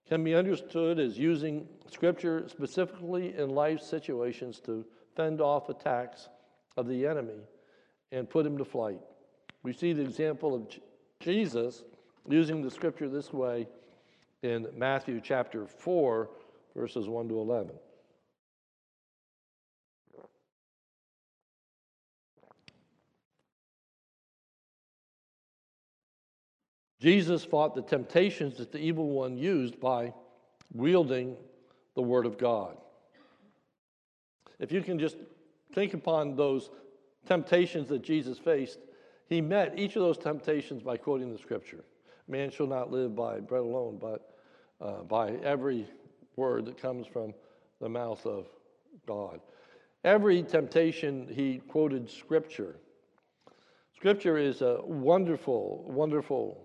can 0.09 0.23
be 0.23 0.35
understood 0.35 1.01
as 1.01 1.19
using 1.19 1.67
Scripture 1.91 2.47
specifically 2.49 3.35
in 3.37 3.49
life 3.51 3.81
situations 3.81 4.61
to 4.61 4.85
fend 5.17 5.41
off 5.41 5.71
attacks 5.71 6.29
of 6.77 6.87
the 6.87 7.07
enemy 7.07 7.41
and 8.15 8.31
put 8.31 8.47
him 8.47 8.57
to 8.59 8.65
flight. 8.65 9.01
We 9.63 9.73
see 9.73 9.93
the 9.93 10.03
example 10.03 10.55
of 10.55 10.69
Jesus 11.21 11.83
using 12.29 12.63
the 12.63 12.71
scripture 12.71 13.09
this 13.09 13.33
way 13.33 13.67
in 14.43 14.69
Matthew 14.77 15.21
chapter 15.23 15.67
4, 15.67 16.31
verses 16.77 17.09
1 17.09 17.29
to 17.29 17.39
11. 17.39 17.75
Jesus 27.01 27.45
fought 27.45 27.75
the 27.75 27.83
temptations 27.83 28.57
that 28.57 28.73
the 28.73 28.79
evil 28.79 29.11
one 29.11 29.37
used 29.37 29.79
by 29.81 30.15
wielding 30.73 31.37
the 31.95 32.03
Word 32.03 32.25
of 32.25 32.39
God. 32.39 32.77
If 34.59 34.73
you 34.73 34.81
can 34.83 34.99
just 34.99 35.17
think 35.75 35.93
upon 35.93 36.37
those 36.37 36.71
temptations 37.27 37.89
that 37.89 38.03
Jesus 38.03 38.39
faced, 38.39 38.79
he 39.29 39.41
met 39.41 39.79
each 39.79 39.97
of 39.97 40.03
those 40.03 40.19
temptations 40.19 40.83
by 40.83 40.97
quoting 40.97 41.33
the 41.33 41.39
scripture. 41.39 41.85
Man 42.29 42.51
shall 42.51 42.67
not 42.67 42.91
live 42.91 43.15
by 43.15 43.41
bread 43.41 43.63
alone, 43.63 43.99
but 44.01 44.35
uh, 44.81 45.03
by 45.03 45.31
every 45.43 45.87
word 46.37 46.67
that 46.67 46.81
comes 46.81 47.07
from 47.07 47.35
the 47.81 47.89
mouth 47.89 48.25
of 48.27 48.47
God. 49.07 49.41
Every 50.05 50.43
temptation, 50.43 51.27
he 51.31 51.59
quoted 51.69 52.11
Scripture. 52.11 52.77
Scripture 53.97 54.37
is 54.37 54.61
a 54.61 54.81
wonderful, 54.85 55.85
wonderful 55.87 56.61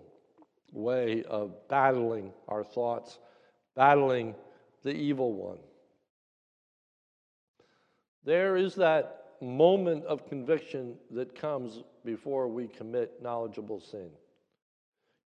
way 0.72 1.24
of 1.24 1.68
battling 1.68 2.32
our 2.48 2.62
thoughts, 2.62 3.18
battling 3.74 4.34
the 4.82 4.92
evil 4.92 5.32
one. 5.32 5.58
There 8.24 8.56
is 8.56 8.74
that 8.74 9.19
moment 9.40 10.04
of 10.04 10.28
conviction 10.28 10.96
that 11.10 11.34
comes 11.34 11.82
before 12.04 12.48
we 12.48 12.68
commit 12.68 13.22
knowledgeable 13.22 13.80
sin. 13.80 14.10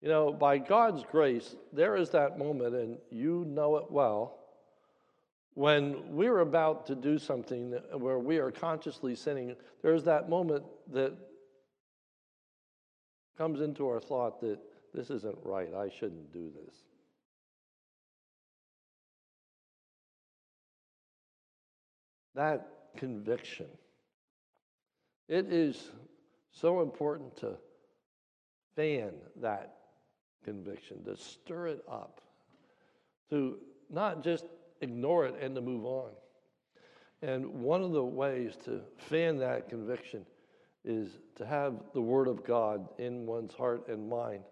You 0.02 0.10
know, 0.10 0.32
by 0.32 0.58
God's 0.58 1.04
grace, 1.10 1.56
there 1.72 1.96
is 1.96 2.10
that 2.10 2.38
moment, 2.38 2.76
and 2.76 2.98
you 3.10 3.46
know 3.48 3.78
it 3.78 3.90
well, 3.90 4.40
when 5.54 6.16
we're 6.16 6.40
about 6.40 6.86
to 6.88 6.96
do 6.96 7.18
something 7.18 7.72
where 7.94 8.20
we 8.20 8.38
are 8.38 8.52
consciously 8.52 9.16
sinning, 9.16 9.56
there's 9.82 10.04
that 10.04 10.30
moment 10.30 10.64
that 10.92 11.14
comes 13.38 13.62
into 13.62 13.88
our 13.88 14.00
thought 14.00 14.42
that 14.42 14.60
this 14.94 15.10
isn't 15.10 15.38
right, 15.44 15.74
I 15.74 15.90
shouldn't 15.90 16.32
do 16.34 16.52
this. 16.66 16.76
That 22.36 22.68
conviction. 22.98 23.68
It 25.28 25.52
is 25.52 25.92
so 26.52 26.82
important 26.82 27.36
to 27.38 27.56
fan 28.76 29.12
that 29.42 29.76
conviction, 30.44 31.04
to 31.06 31.16
stir 31.16 31.68
it 31.68 31.84
up, 31.90 32.22
to 33.30 33.58
not 33.90 34.24
just 34.24 34.46
ignore 34.82 35.26
it 35.26 35.36
and 35.42 35.56
to 35.56 35.62
move 35.62 35.86
on. 35.86 36.12
And 37.22 37.46
one 37.62 37.82
of 37.82 37.92
the 37.94 38.04
ways 38.04 38.58
to 38.66 38.82
fan 38.98 39.38
that 39.38 39.70
conviction 39.70 40.26
is 40.84 41.10
to 41.36 41.46
have 41.46 41.76
the 41.94 42.02
Word 42.02 42.28
of 42.28 42.44
God 42.44 42.90
in 42.98 43.26
one's 43.26 43.54
heart 43.54 43.88
and 43.88 44.10
mind 44.10 44.44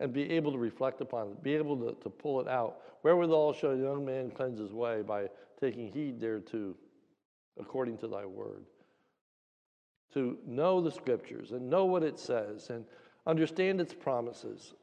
and 0.00 0.12
be 0.12 0.30
able 0.30 0.52
to 0.52 0.58
reflect 0.58 1.00
upon 1.00 1.28
it, 1.28 1.42
be 1.42 1.54
able 1.54 1.76
to, 1.76 1.96
to 2.02 2.10
pull 2.10 2.40
it 2.40 2.48
out. 2.48 2.78
Wherewithal 3.02 3.52
shall 3.54 3.70
a 3.72 3.76
young 3.76 4.04
man 4.04 4.30
cleanse 4.30 4.58
his 4.58 4.72
way 4.72 5.02
by 5.02 5.28
taking 5.60 5.92
heed 5.92 6.20
thereto, 6.20 6.74
according 7.58 7.98
to 7.98 8.08
thy 8.08 8.24
word. 8.24 8.64
To 10.14 10.38
know 10.46 10.80
the 10.80 10.90
scriptures 10.90 11.52
and 11.52 11.68
know 11.68 11.84
what 11.84 12.02
it 12.02 12.18
says 12.18 12.70
and 12.70 12.84
understand 13.26 13.80
its 13.80 13.92
promises. 13.92 14.74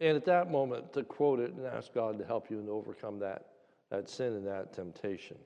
And 0.00 0.16
at 0.16 0.24
that 0.26 0.50
moment, 0.50 0.92
to 0.94 1.02
quote 1.02 1.40
it 1.40 1.52
and 1.54 1.66
ask 1.66 1.94
God 1.94 2.18
to 2.18 2.24
help 2.24 2.50
you 2.50 2.58
and 2.58 2.68
overcome 2.68 3.18
that, 3.20 3.46
that 3.90 4.08
sin 4.08 4.34
and 4.34 4.46
that 4.46 4.72
temptation. 4.72 5.36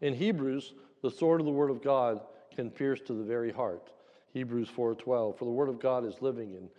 In 0.00 0.14
Hebrews, 0.14 0.74
the 1.02 1.10
sword 1.10 1.40
of 1.40 1.46
the 1.46 1.52
word 1.52 1.70
of 1.70 1.82
God 1.82 2.20
can 2.54 2.70
pierce 2.70 3.00
to 3.02 3.12
the 3.12 3.24
very 3.24 3.52
heart. 3.52 3.90
Hebrews 4.32 4.68
4:12 4.68 5.36
For 5.38 5.44
the 5.44 5.50
word 5.50 5.68
of 5.68 5.78
God 5.78 6.04
is 6.04 6.22
living 6.22 6.54
and 6.56 6.70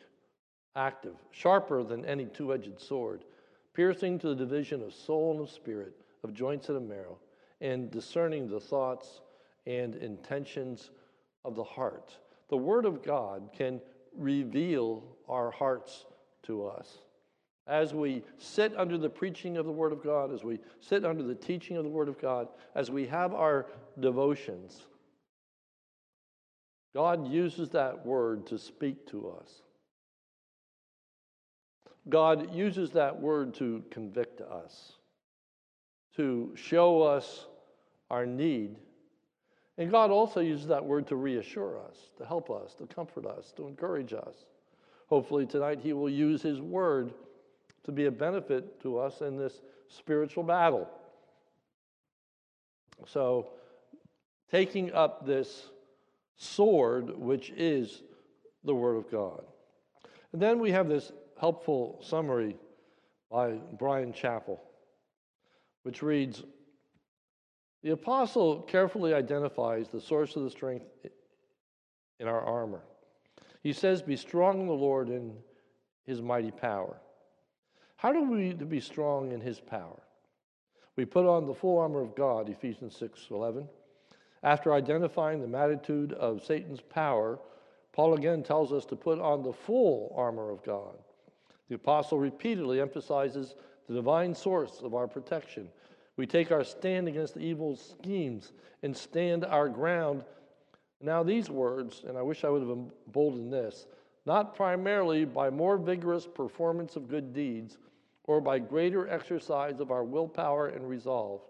active, 0.76 1.16
sharper 1.32 1.84
than 1.84 2.06
any 2.06 2.26
two-edged 2.26 2.80
sword, 2.80 3.24
piercing 3.74 4.20
to 4.20 4.30
the 4.30 4.36
division 4.36 4.82
of 4.82 4.94
soul 4.94 5.32
and 5.32 5.42
of 5.42 5.50
spirit, 5.50 5.94
of 6.24 6.34
joints 6.34 6.70
and 6.70 6.78
of 6.78 6.84
marrow, 6.84 7.18
and 7.60 7.92
discerning 7.92 8.48
the 8.48 8.60
thoughts 8.60 9.22
and 9.66 9.96
intentions 9.96 10.92
of 11.46 11.56
the 11.56 11.64
heart. 11.64 12.18
The 12.50 12.58
word 12.58 12.86
of 12.86 13.04
God 13.04 13.50
can 13.56 13.82
reveal 14.18 15.04
our 15.28 15.52
hearts 15.52 16.06
to 16.44 16.66
us. 16.66 16.98
As 17.68 17.94
we 17.94 18.24
sit 18.38 18.74
under 18.76 18.98
the 18.98 19.10
preaching 19.10 19.58
of 19.58 19.66
the 19.66 19.72
Word 19.72 19.94
of 19.94 20.04
God, 20.04 20.34
as 20.34 20.44
we 20.44 20.60
sit 20.80 21.06
under 21.06 21.24
the 21.24 21.36
teaching 21.36 21.78
of 21.78 21.84
the 21.84 21.90
Word 21.90 22.10
of 22.10 22.20
God, 22.20 22.48
as 22.76 22.90
we 22.90 23.06
have 23.06 23.34
our 23.34 23.68
devotions, 24.00 24.82
God 26.94 27.32
uses 27.32 27.70
that 27.70 28.06
word 28.06 28.48
to 28.48 28.58
speak 28.58 29.08
to 29.12 29.30
us. 29.30 29.62
God 32.10 32.54
uses 32.54 32.92
that 32.92 33.22
word 33.22 33.54
to 33.56 33.84
convict 33.92 34.42
us, 34.42 34.94
to 36.18 36.52
show 36.56 37.04
us 37.04 37.46
our 38.10 38.26
need. 38.26 38.76
And 39.78 39.90
God 39.90 40.12
also 40.12 40.42
uses 40.42 40.68
that 40.68 40.84
word 40.84 41.08
to 41.08 41.16
reassure 41.16 41.80
us, 41.80 41.98
to 42.18 42.26
help 42.26 42.50
us, 42.50 42.74
to 42.76 42.86
comfort 42.86 43.26
us, 43.26 43.54
to 43.58 43.68
encourage 43.68 44.14
us. 44.14 44.46
Hopefully, 45.08 45.46
tonight, 45.46 45.80
He 45.82 45.94
will 45.94 46.10
use 46.10 46.42
His 46.42 46.62
word 46.62 47.14
to 47.84 47.92
be 47.92 48.06
a 48.06 48.12
benefit 48.12 48.82
to 48.82 48.98
us 49.00 49.22
in 49.22 49.38
this 49.38 49.62
spiritual 49.88 50.44
battle. 50.44 50.90
So, 53.08 53.50
taking 54.52 54.94
up 54.94 55.26
this 55.26 55.68
sword, 56.38 57.18
which 57.18 57.52
is 57.56 58.04
the 58.64 58.76
Word 58.76 58.98
of 58.98 59.10
God. 59.10 59.44
And 60.34 60.42
then 60.42 60.60
we 60.60 60.72
have 60.72 60.88
this 60.88 61.12
helpful 61.40 62.00
summary 62.04 62.58
by 63.32 63.54
Bryan 63.80 64.14
Chapell, 64.14 64.60
which 65.84 66.02
reads 66.02 66.44
The 67.84 67.92
apostle 67.92 68.62
carefully 68.62 69.14
identifies 69.14 69.90
the 69.90 70.02
source 70.02 70.36
of 70.36 70.44
the 70.44 70.50
strength 70.52 70.86
in 72.20 72.28
our 72.28 72.42
armor. 72.42 72.82
He 73.64 73.74
says, 73.74 74.02
Be 74.02 74.16
strong 74.16 74.62
in 74.62 74.68
the 74.68 74.74
Lord 74.74 75.10
and 75.10 75.36
his 76.04 76.22
mighty 76.22 76.52
power. 76.52 76.98
How 77.96 78.12
do 78.12 78.24
we 78.24 78.54
to 78.54 78.66
be 78.66 78.80
strong 78.80 79.32
in 79.32 79.42
his 79.42 79.60
power? 79.60 80.02
We 80.96 81.06
put 81.06 81.26
on 81.26 81.46
the 81.46 81.54
full 81.54 81.80
armor 81.80 82.02
of 82.02 82.16
God, 82.16 82.50
Ephesians 82.50 82.96
6 82.98 83.28
11. 83.32 83.68
After 84.44 84.74
identifying 84.74 85.40
the 85.40 85.48
magnitude 85.48 86.14
of 86.14 86.44
Satan's 86.44 86.82
power, 86.82 87.40
Paul 87.94 88.16
again 88.16 88.44
tells 88.44 88.72
us 88.72 88.86
to 88.86 88.96
put 88.96 89.20
on 89.20 89.44
the 89.44 89.54
full 89.54 90.14
armor 90.16 90.50
of 90.50 90.64
God. 90.64 90.98
The 91.70 91.76
apostle 91.76 92.20
repeatedly 92.20 92.82
emphasizes 92.82 93.56
the 93.88 93.94
divine 93.94 94.34
source 94.34 94.82
of 94.82 94.96
our 94.96 95.08
protection. 95.08 95.70
We 96.18 96.26
take 96.26 96.52
our 96.52 96.64
stand 96.64 97.08
against 97.08 97.38
evil 97.38 97.76
schemes 97.76 98.52
and 98.84 98.96
stand 98.96 99.46
our 99.46 99.70
ground. 99.70 100.24
Now, 101.02 101.24
these 101.24 101.50
words, 101.50 102.04
and 102.08 102.18
I 102.18 102.22
wish 102.22 102.44
I 102.44 102.50
would 102.50 102.62
have 102.62 102.70
emboldened 102.70 103.52
this, 103.52 103.88
not 104.26 104.56
primarily 104.56 105.26
by 105.26 105.50
more 105.50 105.78
vigorous 105.78 106.28
performance 106.28 106.96
of 106.96 107.08
good 107.08 107.34
deeds 107.34 107.78
or 108.26 108.40
by 108.40 108.60
greater 108.60 109.10
exercise 109.10 109.80
of 109.80 109.90
our 109.92 110.04
willpower 110.04 110.68
and 110.68 110.88
resolve, 110.88 111.42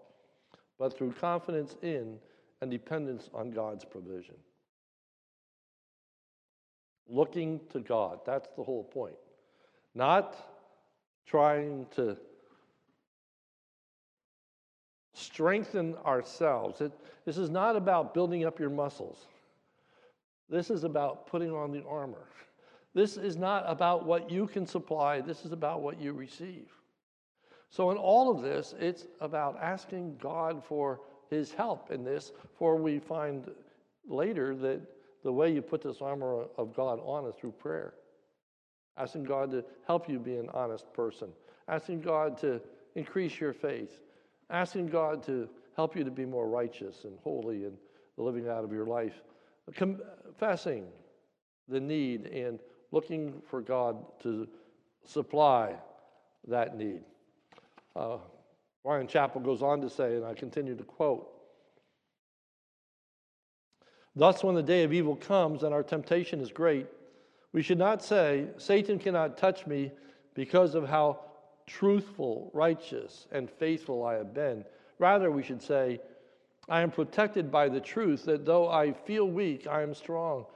but 0.78 0.96
through 0.96 1.12
confidence 1.12 1.76
in 1.82 2.18
and 2.60 2.70
dependence 2.70 3.28
on 3.34 3.50
God's 3.50 3.84
provision. 3.84 4.36
Looking 7.08 7.60
to 7.70 7.80
God, 7.80 8.20
that's 8.24 8.48
the 8.56 8.62
whole 8.62 8.84
point. 8.84 9.16
Not 9.94 10.36
trying 11.26 11.86
to 11.96 12.16
strengthen 15.22 15.96
ourselves. 16.04 16.80
It, 16.80 16.92
this 17.24 17.38
is 17.38 17.50
not 17.50 17.76
about 17.76 18.14
building 18.14 18.44
up 18.44 18.58
your 18.58 18.70
muscles. 18.70 19.26
This 20.48 20.70
is 20.70 20.84
about 20.84 21.26
putting 21.26 21.52
on 21.52 21.72
the 21.72 21.82
armor. 21.84 22.26
This 22.94 23.16
is 23.16 23.36
not 23.36 23.64
about 23.66 24.04
what 24.04 24.30
you 24.30 24.46
can 24.46 24.66
supply, 24.66 25.20
this 25.20 25.44
is 25.44 25.52
about 25.52 25.80
what 25.80 26.00
you 26.00 26.12
receive. 26.12 26.68
So, 27.70 27.90
in 27.90 27.96
all 27.96 28.30
of 28.30 28.42
this, 28.42 28.74
it's 28.78 29.06
about 29.20 29.58
asking 29.62 30.18
God 30.20 30.62
for 30.62 31.00
his 31.30 31.52
help 31.52 31.90
in 31.90 32.04
this, 32.04 32.32
for 32.58 32.76
we 32.76 32.98
find 32.98 33.50
later 34.06 34.54
that 34.56 34.82
the 35.24 35.32
way 35.32 35.50
you 35.50 35.62
put 35.62 35.80
this 35.80 36.02
armor 36.02 36.44
of 36.58 36.76
God 36.76 37.00
on 37.02 37.26
is 37.26 37.34
through 37.34 37.52
prayer. 37.52 37.94
Asking 38.98 39.24
God 39.24 39.50
to 39.52 39.64
help 39.86 40.06
you 40.06 40.18
be 40.18 40.36
an 40.36 40.50
honest 40.52 40.92
person, 40.92 41.28
asking 41.68 42.02
God 42.02 42.36
to 42.38 42.60
increase 42.94 43.40
your 43.40 43.54
faith, 43.54 44.00
asking 44.52 44.86
God 44.86 45.22
to 45.24 45.48
help 45.74 45.96
you 45.96 46.04
to 46.04 46.10
be 46.10 46.26
more 46.26 46.48
righteous 46.48 47.04
and 47.04 47.18
holy 47.24 47.64
in 47.64 47.72
the 48.16 48.22
living 48.22 48.48
out 48.48 48.62
of 48.62 48.72
your 48.72 48.86
life, 48.86 49.22
confessing 49.74 50.84
the 51.68 51.80
need 51.80 52.26
and 52.26 52.60
looking 52.92 53.40
for 53.48 53.62
God 53.62 53.96
to 54.22 54.46
supply 55.04 55.74
that 56.46 56.76
need. 56.76 57.00
Uh, 57.96 58.18
Bryan 58.84 59.06
Chapell 59.06 59.42
goes 59.42 59.62
on 59.62 59.80
to 59.80 59.88
say, 59.88 60.16
and 60.16 60.24
I 60.24 60.34
continue 60.34 60.76
to 60.76 60.84
quote 60.84 61.28
Thus, 64.14 64.44
when 64.44 64.54
the 64.54 64.62
day 64.62 64.84
of 64.84 64.92
evil 64.92 65.16
comes 65.16 65.62
and 65.62 65.72
our 65.72 65.82
temptation 65.82 66.40
is 66.40 66.52
great, 66.52 66.86
we 67.52 67.62
should 67.62 67.78
not 67.78 68.02
say, 68.02 68.48
Satan 68.58 68.98
cannot 68.98 69.38
touch 69.38 69.66
me 69.66 69.90
because 70.34 70.74
of 70.74 70.86
how 70.86 71.20
truthful, 71.66 72.50
righteous, 72.52 73.26
and 73.32 73.50
faithful 73.50 74.04
I 74.04 74.14
have 74.14 74.34
been. 74.34 74.64
Rather, 74.98 75.30
we 75.30 75.42
should 75.42 75.62
say, 75.62 76.00
I 76.68 76.80
am 76.80 76.90
protected 76.90 77.50
by 77.50 77.68
the 77.68 77.80
truth 77.80 78.24
that 78.26 78.44
though 78.44 78.68
I 78.68 78.92
feel 78.92 79.26
weak, 79.26 79.66
I 79.66 79.82
am 79.82 79.94
strong. 79.94 80.46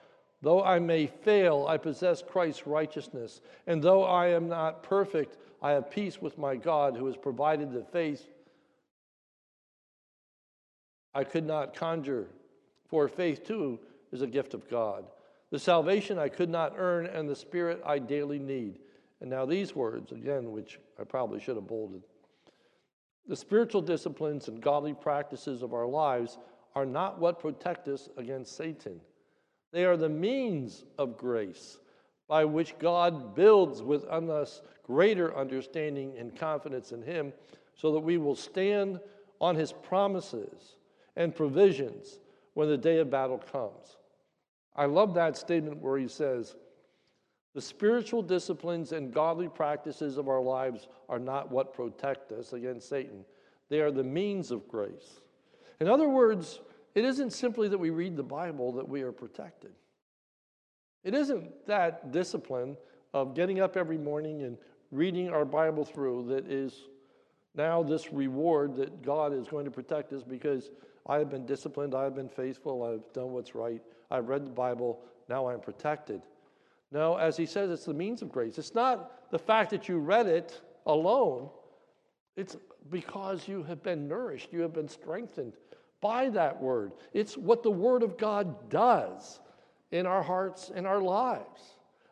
Though 0.42 0.62
I 0.62 0.78
may 0.78 1.06
fail, 1.06 1.66
I 1.68 1.78
possess 1.78 2.22
Christ's 2.22 2.66
righteousness. 2.66 3.40
And 3.66 3.82
though 3.82 4.04
I 4.04 4.28
am 4.28 4.48
not 4.48 4.82
perfect, 4.82 5.38
I 5.62 5.72
have 5.72 5.90
peace 5.90 6.20
with 6.20 6.38
my 6.38 6.56
God 6.56 6.96
who 6.96 7.06
has 7.06 7.16
provided 7.16 7.72
the 7.72 7.82
faith 7.82 8.28
I 11.16 11.24
could 11.24 11.46
not 11.46 11.74
conjure, 11.74 12.28
for 12.90 13.08
faith 13.08 13.42
too 13.42 13.80
is 14.12 14.20
a 14.20 14.26
gift 14.26 14.52
of 14.52 14.68
God. 14.68 15.06
The 15.50 15.58
salvation 15.58 16.18
I 16.18 16.28
could 16.28 16.50
not 16.50 16.74
earn, 16.76 17.06
and 17.06 17.26
the 17.26 17.34
Spirit 17.34 17.80
I 17.86 17.98
daily 17.98 18.38
need. 18.38 18.80
And 19.20 19.30
now 19.30 19.46
these 19.46 19.74
words, 19.74 20.12
again, 20.12 20.52
which 20.52 20.78
I 21.00 21.04
probably 21.04 21.40
should 21.40 21.56
have 21.56 21.66
bolded. 21.66 22.02
The 23.26 23.36
spiritual 23.36 23.82
disciplines 23.82 24.48
and 24.48 24.60
godly 24.60 24.94
practices 24.94 25.62
of 25.62 25.74
our 25.74 25.86
lives 25.86 26.38
are 26.74 26.86
not 26.86 27.18
what 27.18 27.40
protect 27.40 27.88
us 27.88 28.08
against 28.16 28.56
Satan. 28.56 29.00
They 29.72 29.84
are 29.84 29.96
the 29.96 30.08
means 30.08 30.84
of 30.98 31.16
grace 31.16 31.78
by 32.28 32.44
which 32.44 32.78
God 32.78 33.34
builds 33.34 33.82
within 33.82 34.30
us 34.30 34.62
greater 34.84 35.36
understanding 35.36 36.14
and 36.18 36.36
confidence 36.36 36.92
in 36.92 37.02
Him 37.02 37.32
so 37.74 37.92
that 37.92 38.00
we 38.00 38.18
will 38.18 38.34
stand 38.34 39.00
on 39.40 39.56
His 39.56 39.72
promises 39.72 40.76
and 41.16 41.34
provisions 41.34 42.20
when 42.54 42.68
the 42.68 42.78
day 42.78 42.98
of 42.98 43.10
battle 43.10 43.38
comes. 43.38 43.96
I 44.74 44.86
love 44.86 45.14
that 45.14 45.36
statement 45.36 45.78
where 45.78 45.98
He 45.98 46.08
says, 46.08 46.56
the 47.56 47.62
spiritual 47.62 48.20
disciplines 48.20 48.92
and 48.92 49.14
godly 49.14 49.48
practices 49.48 50.18
of 50.18 50.28
our 50.28 50.42
lives 50.42 50.88
are 51.08 51.18
not 51.18 51.50
what 51.50 51.72
protect 51.72 52.30
us 52.30 52.52
against 52.52 52.86
Satan. 52.86 53.24
They 53.70 53.80
are 53.80 53.90
the 53.90 54.04
means 54.04 54.50
of 54.50 54.68
grace. 54.68 55.22
In 55.80 55.88
other 55.88 56.06
words, 56.06 56.60
it 56.94 57.02
isn't 57.06 57.32
simply 57.32 57.68
that 57.68 57.78
we 57.78 57.88
read 57.88 58.14
the 58.14 58.22
Bible 58.22 58.72
that 58.72 58.86
we 58.86 59.00
are 59.00 59.10
protected. 59.10 59.70
It 61.02 61.14
isn't 61.14 61.64
that 61.66 62.12
discipline 62.12 62.76
of 63.14 63.34
getting 63.34 63.60
up 63.60 63.78
every 63.78 63.96
morning 63.96 64.42
and 64.42 64.58
reading 64.90 65.30
our 65.30 65.46
Bible 65.46 65.86
through 65.86 66.26
that 66.28 66.52
is 66.52 66.82
now 67.54 67.82
this 67.82 68.12
reward 68.12 68.76
that 68.76 69.00
God 69.02 69.32
is 69.32 69.48
going 69.48 69.64
to 69.64 69.70
protect 69.70 70.12
us 70.12 70.22
because 70.22 70.68
I 71.06 71.16
have 71.16 71.30
been 71.30 71.46
disciplined, 71.46 71.94
I 71.94 72.04
have 72.04 72.14
been 72.14 72.28
faithful, 72.28 72.82
I've 72.82 73.10
done 73.14 73.32
what's 73.32 73.54
right, 73.54 73.80
I've 74.10 74.28
read 74.28 74.44
the 74.44 74.50
Bible, 74.50 75.00
now 75.30 75.48
I'm 75.48 75.60
protected. 75.60 76.20
No, 76.92 77.16
as 77.16 77.36
he 77.36 77.46
says, 77.46 77.70
it's 77.70 77.84
the 77.84 77.94
means 77.94 78.22
of 78.22 78.30
grace. 78.30 78.58
It's 78.58 78.74
not 78.74 79.30
the 79.30 79.38
fact 79.38 79.70
that 79.70 79.88
you 79.88 79.98
read 79.98 80.26
it 80.26 80.60
alone, 80.86 81.50
it's 82.36 82.56
because 82.90 83.48
you 83.48 83.62
have 83.64 83.82
been 83.82 84.06
nourished, 84.06 84.52
you 84.52 84.60
have 84.60 84.72
been 84.72 84.88
strengthened 84.88 85.54
by 86.00 86.28
that 86.30 86.60
word. 86.60 86.92
It's 87.12 87.36
what 87.36 87.62
the 87.62 87.70
word 87.70 88.02
of 88.02 88.16
God 88.16 88.70
does 88.70 89.40
in 89.90 90.06
our 90.06 90.22
hearts 90.22 90.70
and 90.74 90.86
our 90.86 91.00
lives 91.00 91.60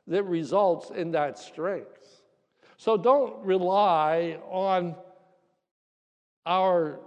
that 0.07 0.25
results 0.25 0.91
in 0.91 1.13
that 1.13 1.39
strength. 1.39 2.23
So 2.77 2.97
don't 2.97 3.45
rely 3.45 4.39
on 4.51 4.97
our 6.47 7.01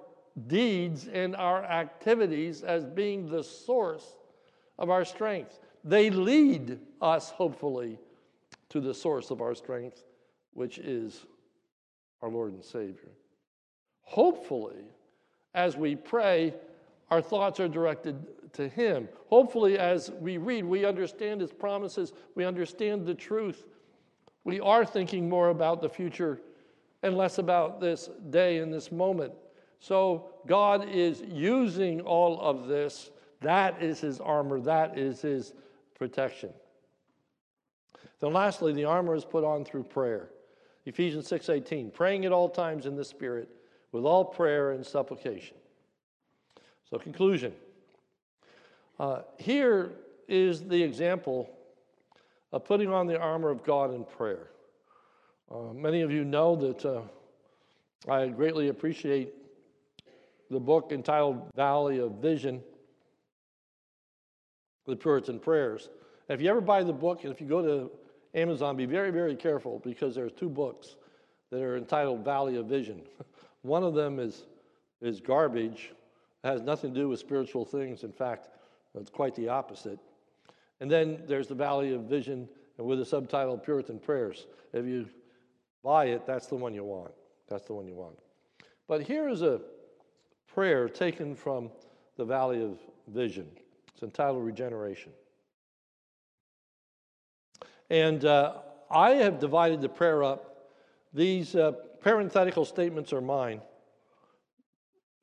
deeds 0.48 1.08
and 1.08 1.36
our 1.36 1.64
activities 1.64 2.64
as 2.64 2.86
being 2.86 3.30
the 3.30 3.44
source 3.44 4.16
of 4.80 4.90
our 4.90 5.06
strength. 5.06 5.60
They 5.88 6.10
lead 6.10 6.80
us, 7.02 7.30
hopefully, 7.30 7.98
to 8.70 8.82
the 8.82 8.94
source 8.94 9.32
of 9.32 9.42
our 9.42 9.56
strength, 9.56 10.04
which 10.54 10.80
is 10.80 11.26
our 12.22 12.30
Lord 12.30 12.52
and 12.52 12.64
Savior. 12.64 13.12
Hopefully, 14.02 14.84
as 15.56 15.78
we 15.78 15.96
pray, 15.96 16.54
our 17.10 17.22
thoughts 17.22 17.62
are 17.62 17.70
directed 17.70 18.18
to 18.52 18.68
Him. 18.68 19.08
Hopefully, 19.30 19.80
as 19.80 20.12
we 20.20 20.38
read, 20.38 20.66
we 20.66 20.84
understand 20.84 21.40
His 21.40 21.54
promises, 21.54 22.12
we 22.36 22.44
understand 22.44 23.06
the 23.06 23.16
truth. 23.16 23.66
We 24.44 24.60
are 24.60 24.86
thinking 24.86 25.30
more 25.30 25.50
about 25.50 25.82
the 25.82 25.90
future 25.90 26.42
and 27.02 27.16
less 27.16 27.38
about 27.38 27.80
this 27.80 28.10
day 28.30 28.58
and 28.58 28.74
this 28.74 28.92
moment. 28.92 29.32
So, 29.80 30.32
God 30.48 30.90
is 30.90 31.24
using 31.30 32.02
all 32.02 32.42
of 32.42 32.68
this. 32.68 33.12
That 33.40 33.82
is 33.82 34.02
His 34.02 34.20
armor, 34.20 34.60
that 34.62 34.98
is 34.98 35.22
His 35.22 35.54
protection. 35.98 36.54
Then 38.20 38.34
lastly, 38.34 38.74
the 38.74 38.86
armor 38.86 39.16
is 39.16 39.26
put 39.26 39.44
on 39.44 39.66
through 39.66 39.84
prayer. 39.84 40.30
Ephesians 40.86 41.28
6:18, 41.28 41.92
praying 41.92 42.26
at 42.26 42.32
all 42.32 42.50
times 42.50 42.86
in 42.86 42.96
the 42.96 43.04
Spirit 43.04 43.50
with 43.92 44.06
all 44.06 44.24
prayer 44.24 44.72
and 44.72 44.86
supplication. 44.86 45.58
So, 46.90 46.98
conclusion. 46.98 47.54
Uh, 49.00 49.22
here 49.38 49.92
is 50.28 50.64
the 50.64 50.82
example 50.82 51.50
of 52.52 52.64
putting 52.64 52.90
on 52.90 53.08
the 53.08 53.20
armor 53.20 53.50
of 53.50 53.64
God 53.64 53.94
in 53.94 54.06
prayer. 54.06 54.50
Uh, 55.52 55.74
many 55.74 56.02
of 56.02 56.12
you 56.12 56.24
know 56.24 56.56
that 56.56 56.86
uh, 56.86 57.02
I 58.10 58.28
greatly 58.28 58.70
appreciate 58.70 59.34
the 60.50 60.60
book 60.60 60.92
entitled 60.92 61.50
Valley 61.56 62.00
of 62.00 62.14
Vision 62.14 62.64
the 64.88 64.96
Puritan 64.96 65.40
prayers. 65.40 65.90
if 66.30 66.42
you 66.42 66.50
ever 66.50 66.62
buy 66.62 66.84
the 66.84 66.94
book, 66.94 67.24
and 67.24 67.32
if 67.32 67.40
you 67.42 67.48
go 67.48 67.62
to 67.62 67.92
Amazon, 68.34 68.76
be 68.76 68.86
very, 68.86 69.12
very 69.12 69.36
careful 69.36 69.80
because 69.84 70.16
there's 70.16 70.32
two 70.32 70.50
books 70.50 70.96
that 71.52 71.62
are 71.62 71.78
entitled 71.78 72.24
Valley 72.24 72.58
of 72.58 72.66
Vision. 72.66 73.02
One 73.62 73.84
of 73.84 73.94
them 73.94 74.20
is, 74.20 74.46
is 75.02 75.20
garbage, 75.20 75.92
it 76.44 76.48
has 76.48 76.62
nothing 76.62 76.94
to 76.94 77.00
do 77.00 77.10
with 77.10 77.20
spiritual 77.20 77.66
things. 77.66 78.04
In 78.04 78.12
fact, 78.12 78.50
it's 78.96 79.10
quite 79.10 79.36
the 79.36 79.50
opposite. 79.50 80.00
And 80.80 80.90
then 80.90 81.24
there's 81.28 81.48
the 81.48 81.56
Valley 81.56 81.94
of 81.94 82.02
Vision 82.04 82.48
with 82.78 83.00
the 83.00 83.06
subtitle 83.06 83.58
Puritan 83.58 84.00
Prayers. 84.00 84.46
If 84.74 84.86
you 84.86 85.08
buy 85.84 86.06
it, 86.06 86.26
that's 86.26 86.48
the 86.48 86.56
one 86.56 86.74
you 86.74 86.84
want. 86.84 87.12
That's 87.50 87.66
the 87.66 87.74
one 87.74 87.88
you 87.88 87.96
want. 87.96 88.18
But 88.88 89.02
here 89.02 89.28
is 89.28 89.42
a 89.42 89.62
prayer 90.48 90.88
taken 90.88 91.36
from 91.36 91.72
the 92.18 92.26
Valley 92.26 92.64
of 92.64 92.80
Vision. 93.08 93.48
It's 93.98 94.04
entitled 94.04 94.46
Regeneration. 94.46 95.12
And 97.90 98.24
uh, 98.24 98.58
I 98.92 99.12
have 99.16 99.40
divided 99.40 99.82
the 99.82 99.90
prayer 99.90 100.24
up. 100.24 100.70
These 101.16 101.56
uh, 101.56 101.72
parenthetical 102.04 102.64
statements 102.64 103.12
are 103.12 103.22
mine 103.22 103.60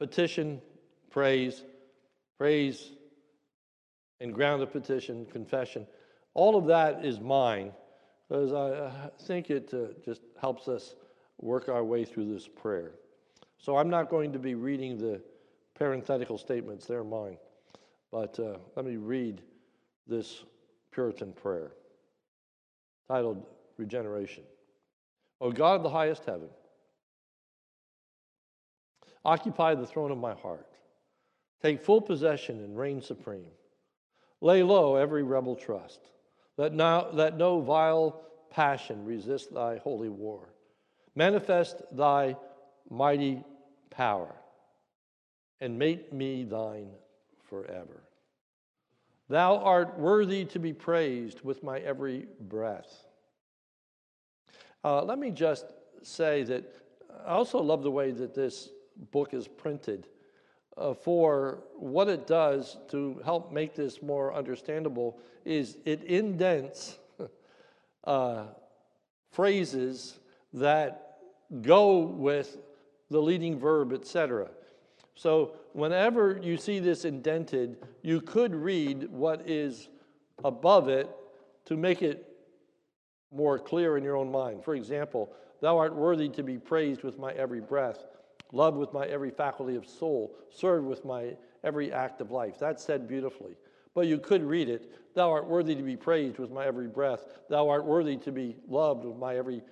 petition, 0.01 0.61
praise, 1.09 1.63
praise, 2.37 2.91
and 4.21 4.35
ground 4.35 4.61
of 4.61 4.73
petition, 4.73 5.25
confession. 5.27 5.87
All 6.35 6.57
of 6.57 6.67
that 6.67 7.05
is 7.05 7.21
mine 7.21 7.71
because 8.29 8.53
I 8.53 8.91
think 9.23 9.51
it 9.51 9.73
uh, 9.73 9.95
just 10.05 10.23
helps 10.41 10.67
us 10.67 10.97
work 11.41 11.69
our 11.69 11.85
way 11.85 12.05
through 12.05 12.35
this 12.35 12.49
prayer. 12.49 12.91
So 13.57 13.77
I'm 13.77 13.89
not 13.89 14.11
going 14.11 14.33
to 14.33 14.41
be 14.41 14.57
reading 14.57 14.99
the 14.99 15.23
parenthetical 15.77 16.39
statements, 16.39 16.87
they're 16.87 17.05
mine. 17.05 17.37
But 18.14 18.38
uh, 18.38 18.59
let 18.77 18.87
me 18.87 18.94
read 18.94 19.42
this 20.07 20.44
Puritan 20.92 21.33
prayer 21.33 21.72
titled 23.09 23.44
Regeneration. 23.77 24.44
O 25.40 25.50
God 25.50 25.74
of 25.74 25.83
the 25.83 25.90
highest 25.90 26.24
heaven, 26.24 26.48
occupy 29.24 29.74
the 29.74 29.85
throne 29.85 30.12
of 30.12 30.18
my 30.18 30.33
heart. 30.35 30.68
Take 31.61 31.83
full 31.83 32.00
possession 32.00 32.62
and 32.62 32.79
reign 32.79 33.03
supreme. 33.03 33.50
Lay 34.40 34.62
low 34.62 34.94
every 34.94 35.24
rebel 35.24 35.57
trust. 35.57 35.98
Let, 36.57 36.72
now, 36.72 37.09
let 37.12 37.37
no 37.37 37.61
vile 37.62 38.22
passion 38.48 39.05
resist 39.05 39.53
thy 39.53 39.79
holy 39.79 40.09
war. 40.09 40.55
Manifest 41.16 41.83
thy 41.90 42.37
mighty 42.88 43.42
power 43.90 44.33
and 45.61 45.77
make 45.77 46.12
me 46.12 46.44
thine 46.44 46.90
forever. 47.48 48.04
Thou 49.29 49.59
art 49.59 49.99
worthy 49.99 50.45
to 50.47 50.59
be 50.59 50.73
praised 50.73 51.43
with 51.43 51.63
my 51.63 51.79
every 51.79 52.27
breath. 52.41 53.07
Uh, 54.85 55.03
let 55.03 55.19
me 55.19 55.31
just 55.31 55.65
say 56.03 56.43
that 56.43 56.65
I 57.27 57.31
also 57.31 57.63
love 57.63 57.83
the 57.83 57.91
way 57.91 58.11
that 58.11 58.35
this 58.35 58.69
book 59.11 59.33
is 59.33 59.48
printed 59.48 60.07
uh, 60.77 60.94
for 60.94 61.63
what 61.77 62.09
it 62.09 62.27
does 62.27 62.77
to 62.90 63.21
help 63.25 63.53
make 63.53 63.75
this 63.75 64.03
more 64.03 64.35
understandable 64.35 65.19
is 65.44 65.79
it 65.85 66.03
indents 66.05 66.98
uh, 68.05 68.44
phrases 69.31 70.19
that 70.53 71.19
go 71.63 71.98
with 71.98 72.59
the 73.11 73.21
leading 73.21 73.59
verb, 73.59 73.92
etc. 73.92 74.48
So 75.15 75.52
whenever 75.73 76.38
you 76.42 76.56
see 76.56 76.81
this 76.81 77.04
indented, 77.04 77.77
you 78.02 78.21
could 78.21 78.54
read 78.54 79.10
what 79.10 79.48
is 79.48 79.88
above 80.42 80.88
it 80.88 81.08
to 81.67 81.77
make 81.77 82.02
it 82.02 82.29
more 83.33 83.58
clear 83.58 83.96
in 83.96 84.04
your 84.04 84.17
own 84.17 84.31
mind. 84.31 84.65
For 84.65 84.75
example, 84.75 85.33
thou 85.60 85.79
art 85.79 85.94
worthy 85.94 86.29
to 86.31 86.42
be 86.42 86.58
praised 86.58 87.02
with 87.02 87.19
my 87.19 87.33
every 87.33 87.60
breath, 87.60 88.04
loved 88.52 88.77
with 88.77 88.92
my 88.92 89.06
every 89.06 89.31
faculty 89.31 89.77
of 89.77 89.87
soul, 89.87 90.35
served 90.50 90.87
with 90.87 91.04
my 91.04 91.37
every 91.62 91.92
act 91.92 92.21
of 92.21 92.31
life. 92.31 92.58
That's 92.58 92.85
said 92.85 93.08
beautifully. 93.08 93.56
But 93.94 94.06
you 94.08 94.19
could 94.19 94.42
read 94.42 94.69
it, 94.69 95.15
thou 95.15 95.31
art 95.31 95.46
worthy 95.46 95.77
to 95.77 95.83
be 95.83 95.96
praised 95.96 96.38
with 96.38 96.50
my 96.50 96.67
every 96.67 96.88
breath, 96.88 97.27
thou 97.48 97.69
art 97.69 97.85
worthy 97.85 98.17
to 98.19 98.33
be 98.33 98.56
loved 98.69 99.04
with 99.04 99.17
my 99.17 99.37
every 99.37 99.62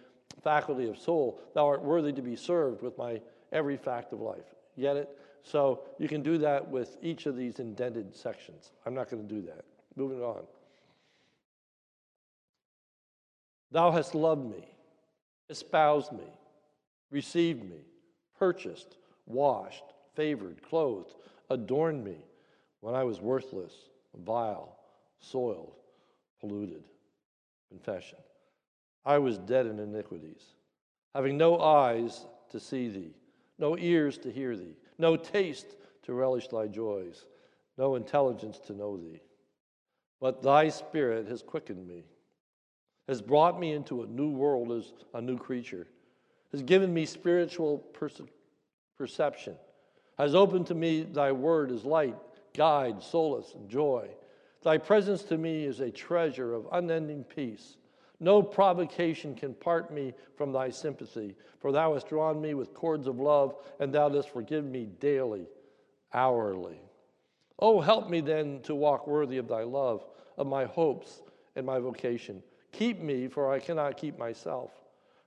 faculty 0.42 0.88
of 0.88 0.96
soul, 0.98 1.40
thou 1.54 1.66
art 1.66 1.82
worthy 1.82 2.12
to 2.12 2.22
be 2.22 2.36
served 2.36 2.82
with 2.82 2.96
my 2.96 3.20
every 3.50 3.76
fact 3.76 4.12
of 4.12 4.20
life. 4.20 4.54
Get 4.78 4.96
it? 4.96 5.18
So 5.42 5.80
you 5.98 6.08
can 6.08 6.22
do 6.22 6.38
that 6.38 6.68
with 6.68 6.96
each 7.02 7.26
of 7.26 7.36
these 7.36 7.58
indented 7.58 8.14
sections. 8.14 8.70
I'm 8.86 8.94
not 8.94 9.10
going 9.10 9.26
to 9.26 9.34
do 9.34 9.42
that. 9.42 9.64
Moving 9.96 10.22
on. 10.22 10.42
Thou 13.70 13.90
hast 13.90 14.14
loved 14.14 14.44
me, 14.44 14.64
espoused 15.48 16.12
me, 16.12 16.28
received 17.10 17.64
me, 17.64 17.80
purchased, 18.38 18.96
washed, 19.26 19.84
favored, 20.14 20.62
clothed, 20.62 21.14
adorned 21.48 22.04
me 22.04 22.18
when 22.80 22.94
I 22.94 23.04
was 23.04 23.20
worthless, 23.20 23.72
vile, 24.14 24.76
soiled, 25.20 25.72
polluted. 26.40 26.84
Confession. 27.70 28.18
I 29.06 29.16
was 29.16 29.38
dead 29.38 29.64
in 29.64 29.78
iniquities, 29.78 30.42
having 31.14 31.38
no 31.38 31.58
eyes 31.58 32.26
to 32.50 32.60
see 32.60 32.88
thee, 32.88 33.14
no 33.58 33.78
ears 33.78 34.18
to 34.18 34.30
hear 34.30 34.54
thee, 34.54 34.76
no 34.98 35.16
taste 35.16 35.76
to 36.04 36.14
relish 36.14 36.48
thy 36.48 36.66
joys, 36.66 37.24
no 37.78 37.94
intelligence 37.94 38.58
to 38.66 38.72
know 38.72 38.96
thee. 38.96 39.20
But 40.20 40.42
thy 40.42 40.68
spirit 40.68 41.28
has 41.28 41.42
quickened 41.42 41.86
me, 41.86 42.04
has 43.08 43.20
brought 43.20 43.58
me 43.58 43.72
into 43.72 44.02
a 44.02 44.06
new 44.06 44.30
world 44.30 44.72
as 44.72 44.92
a 45.14 45.20
new 45.20 45.36
creature, 45.36 45.88
has 46.52 46.62
given 46.62 46.92
me 46.92 47.06
spiritual 47.06 47.78
perce- 47.78 48.22
perception, 48.96 49.56
has 50.18 50.34
opened 50.34 50.66
to 50.66 50.74
me 50.74 51.02
thy 51.02 51.32
word 51.32 51.72
as 51.72 51.84
light, 51.84 52.16
guide, 52.54 53.02
solace, 53.02 53.54
and 53.54 53.68
joy. 53.68 54.08
Thy 54.62 54.78
presence 54.78 55.22
to 55.24 55.38
me 55.38 55.64
is 55.64 55.80
a 55.80 55.90
treasure 55.90 56.54
of 56.54 56.68
unending 56.70 57.24
peace. 57.24 57.76
No 58.22 58.40
provocation 58.40 59.34
can 59.34 59.52
part 59.52 59.92
me 59.92 60.14
from 60.36 60.52
thy 60.52 60.70
sympathy, 60.70 61.34
for 61.58 61.72
thou 61.72 61.94
hast 61.94 62.08
drawn 62.08 62.40
me 62.40 62.54
with 62.54 62.72
cords 62.72 63.08
of 63.08 63.18
love, 63.18 63.56
and 63.80 63.92
thou 63.92 64.08
dost 64.08 64.30
forgive 64.30 64.64
me 64.64 64.86
daily, 65.00 65.48
hourly. 66.14 66.80
Oh, 67.58 67.80
help 67.80 68.08
me 68.08 68.20
then 68.20 68.60
to 68.62 68.76
walk 68.76 69.08
worthy 69.08 69.38
of 69.38 69.48
thy 69.48 69.64
love, 69.64 70.06
of 70.38 70.46
my 70.46 70.66
hopes 70.66 71.22
and 71.56 71.66
my 71.66 71.80
vocation. 71.80 72.44
Keep 72.70 73.00
me, 73.00 73.26
for 73.26 73.52
I 73.52 73.58
cannot 73.58 73.96
keep 73.96 74.16
myself. 74.16 74.70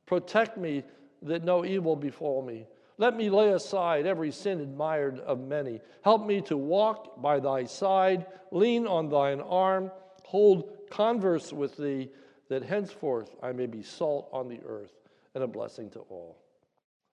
Protect 0.06 0.58
me 0.58 0.82
that 1.22 1.44
no 1.44 1.66
evil 1.66 1.98
befall 1.98 2.42
me. 2.42 2.66
Let 2.98 3.18
me 3.18 3.30
lay 3.30 3.50
aside 3.50 4.06
every 4.06 4.32
sin 4.32 4.62
admired 4.62 5.20
of 5.20 5.42
many. 5.42 5.82
Help 6.02 6.26
me 6.26 6.40
to 6.44 6.56
walk 6.56 7.22
by 7.22 7.42
thy 7.42 7.66
side, 7.66 8.26
lean 8.52 8.88
on 8.88 9.10
thine 9.10 9.42
arm, 9.42 9.92
hold 10.24 10.90
converse 10.90 11.52
with 11.52 11.76
thee, 11.76 12.10
that 12.50 12.64
henceforth 12.64 13.36
I 13.42 13.52
may 13.52 13.66
be 13.66 13.82
salt 13.84 14.30
on 14.32 14.48
the 14.48 14.60
earth 14.68 14.94
and 15.34 15.44
a 15.44 15.48
blessing 15.48 15.90
to 15.92 16.00
all. 16.10 16.38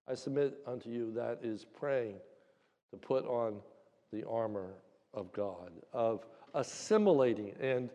I 0.09 0.15
submit 0.15 0.59
unto 0.67 0.91
you 0.91 1.13
that 1.15 1.41
is 1.43 1.65
praying 1.65 2.17
to 2.91 2.97
put 2.97 3.25
on 3.27 3.61
the 4.13 4.27
armor 4.29 4.75
of 5.15 5.33
God, 5.33 5.71
of 5.93 6.27
assimilating 6.55 7.53
and 7.61 7.91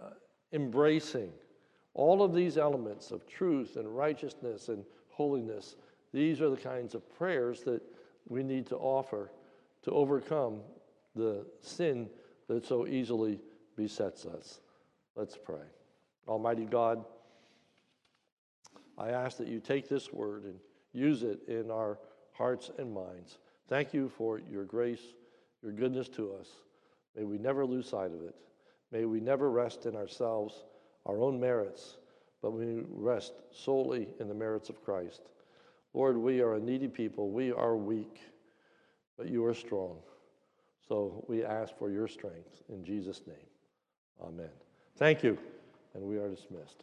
uh, 0.00 0.10
embracing 0.52 1.32
all 1.94 2.22
of 2.22 2.34
these 2.34 2.58
elements 2.58 3.10
of 3.10 3.26
truth 3.26 3.76
and 3.76 3.88
righteousness 3.88 4.68
and 4.68 4.84
holiness. 5.08 5.76
These 6.12 6.40
are 6.40 6.50
the 6.50 6.56
kinds 6.56 6.94
of 6.94 7.08
prayers 7.16 7.62
that 7.62 7.82
we 8.28 8.42
need 8.42 8.66
to 8.66 8.76
offer 8.76 9.30
to 9.82 9.90
overcome 9.90 10.60
the 11.14 11.46
sin 11.62 12.08
that 12.48 12.64
so 12.64 12.86
easily 12.86 13.40
besets 13.76 14.26
us. 14.26 14.60
Let's 15.16 15.36
pray. 15.36 15.75
Almighty 16.28 16.64
God, 16.64 17.04
I 18.98 19.10
ask 19.10 19.36
that 19.38 19.48
you 19.48 19.60
take 19.60 19.88
this 19.88 20.12
word 20.12 20.44
and 20.44 20.58
use 20.92 21.22
it 21.22 21.40
in 21.48 21.70
our 21.70 21.98
hearts 22.32 22.70
and 22.78 22.92
minds. 22.92 23.38
Thank 23.68 23.92
you 23.92 24.08
for 24.08 24.40
your 24.50 24.64
grace, 24.64 25.02
your 25.62 25.72
goodness 25.72 26.08
to 26.10 26.32
us. 26.34 26.48
May 27.16 27.24
we 27.24 27.38
never 27.38 27.64
lose 27.66 27.88
sight 27.88 28.12
of 28.12 28.22
it. 28.22 28.34
May 28.92 29.04
we 29.04 29.20
never 29.20 29.50
rest 29.50 29.86
in 29.86 29.96
ourselves, 29.96 30.64
our 31.04 31.20
own 31.20 31.40
merits, 31.40 31.96
but 32.42 32.52
we 32.52 32.84
rest 32.90 33.32
solely 33.50 34.08
in 34.20 34.28
the 34.28 34.34
merits 34.34 34.68
of 34.68 34.84
Christ. 34.84 35.22
Lord, 35.94 36.16
we 36.16 36.40
are 36.40 36.54
a 36.54 36.60
needy 36.60 36.88
people. 36.88 37.30
We 37.30 37.52
are 37.52 37.76
weak, 37.76 38.20
but 39.16 39.28
you 39.28 39.44
are 39.46 39.54
strong. 39.54 39.96
So 40.86 41.24
we 41.26 41.44
ask 41.44 41.76
for 41.76 41.90
your 41.90 42.06
strength 42.06 42.62
in 42.68 42.84
Jesus' 42.84 43.22
name. 43.26 43.36
Amen. 44.22 44.50
Thank 44.96 45.22
you, 45.22 45.38
and 45.96 46.04
we 46.04 46.18
are 46.18 46.28
dismissed. 46.28 46.82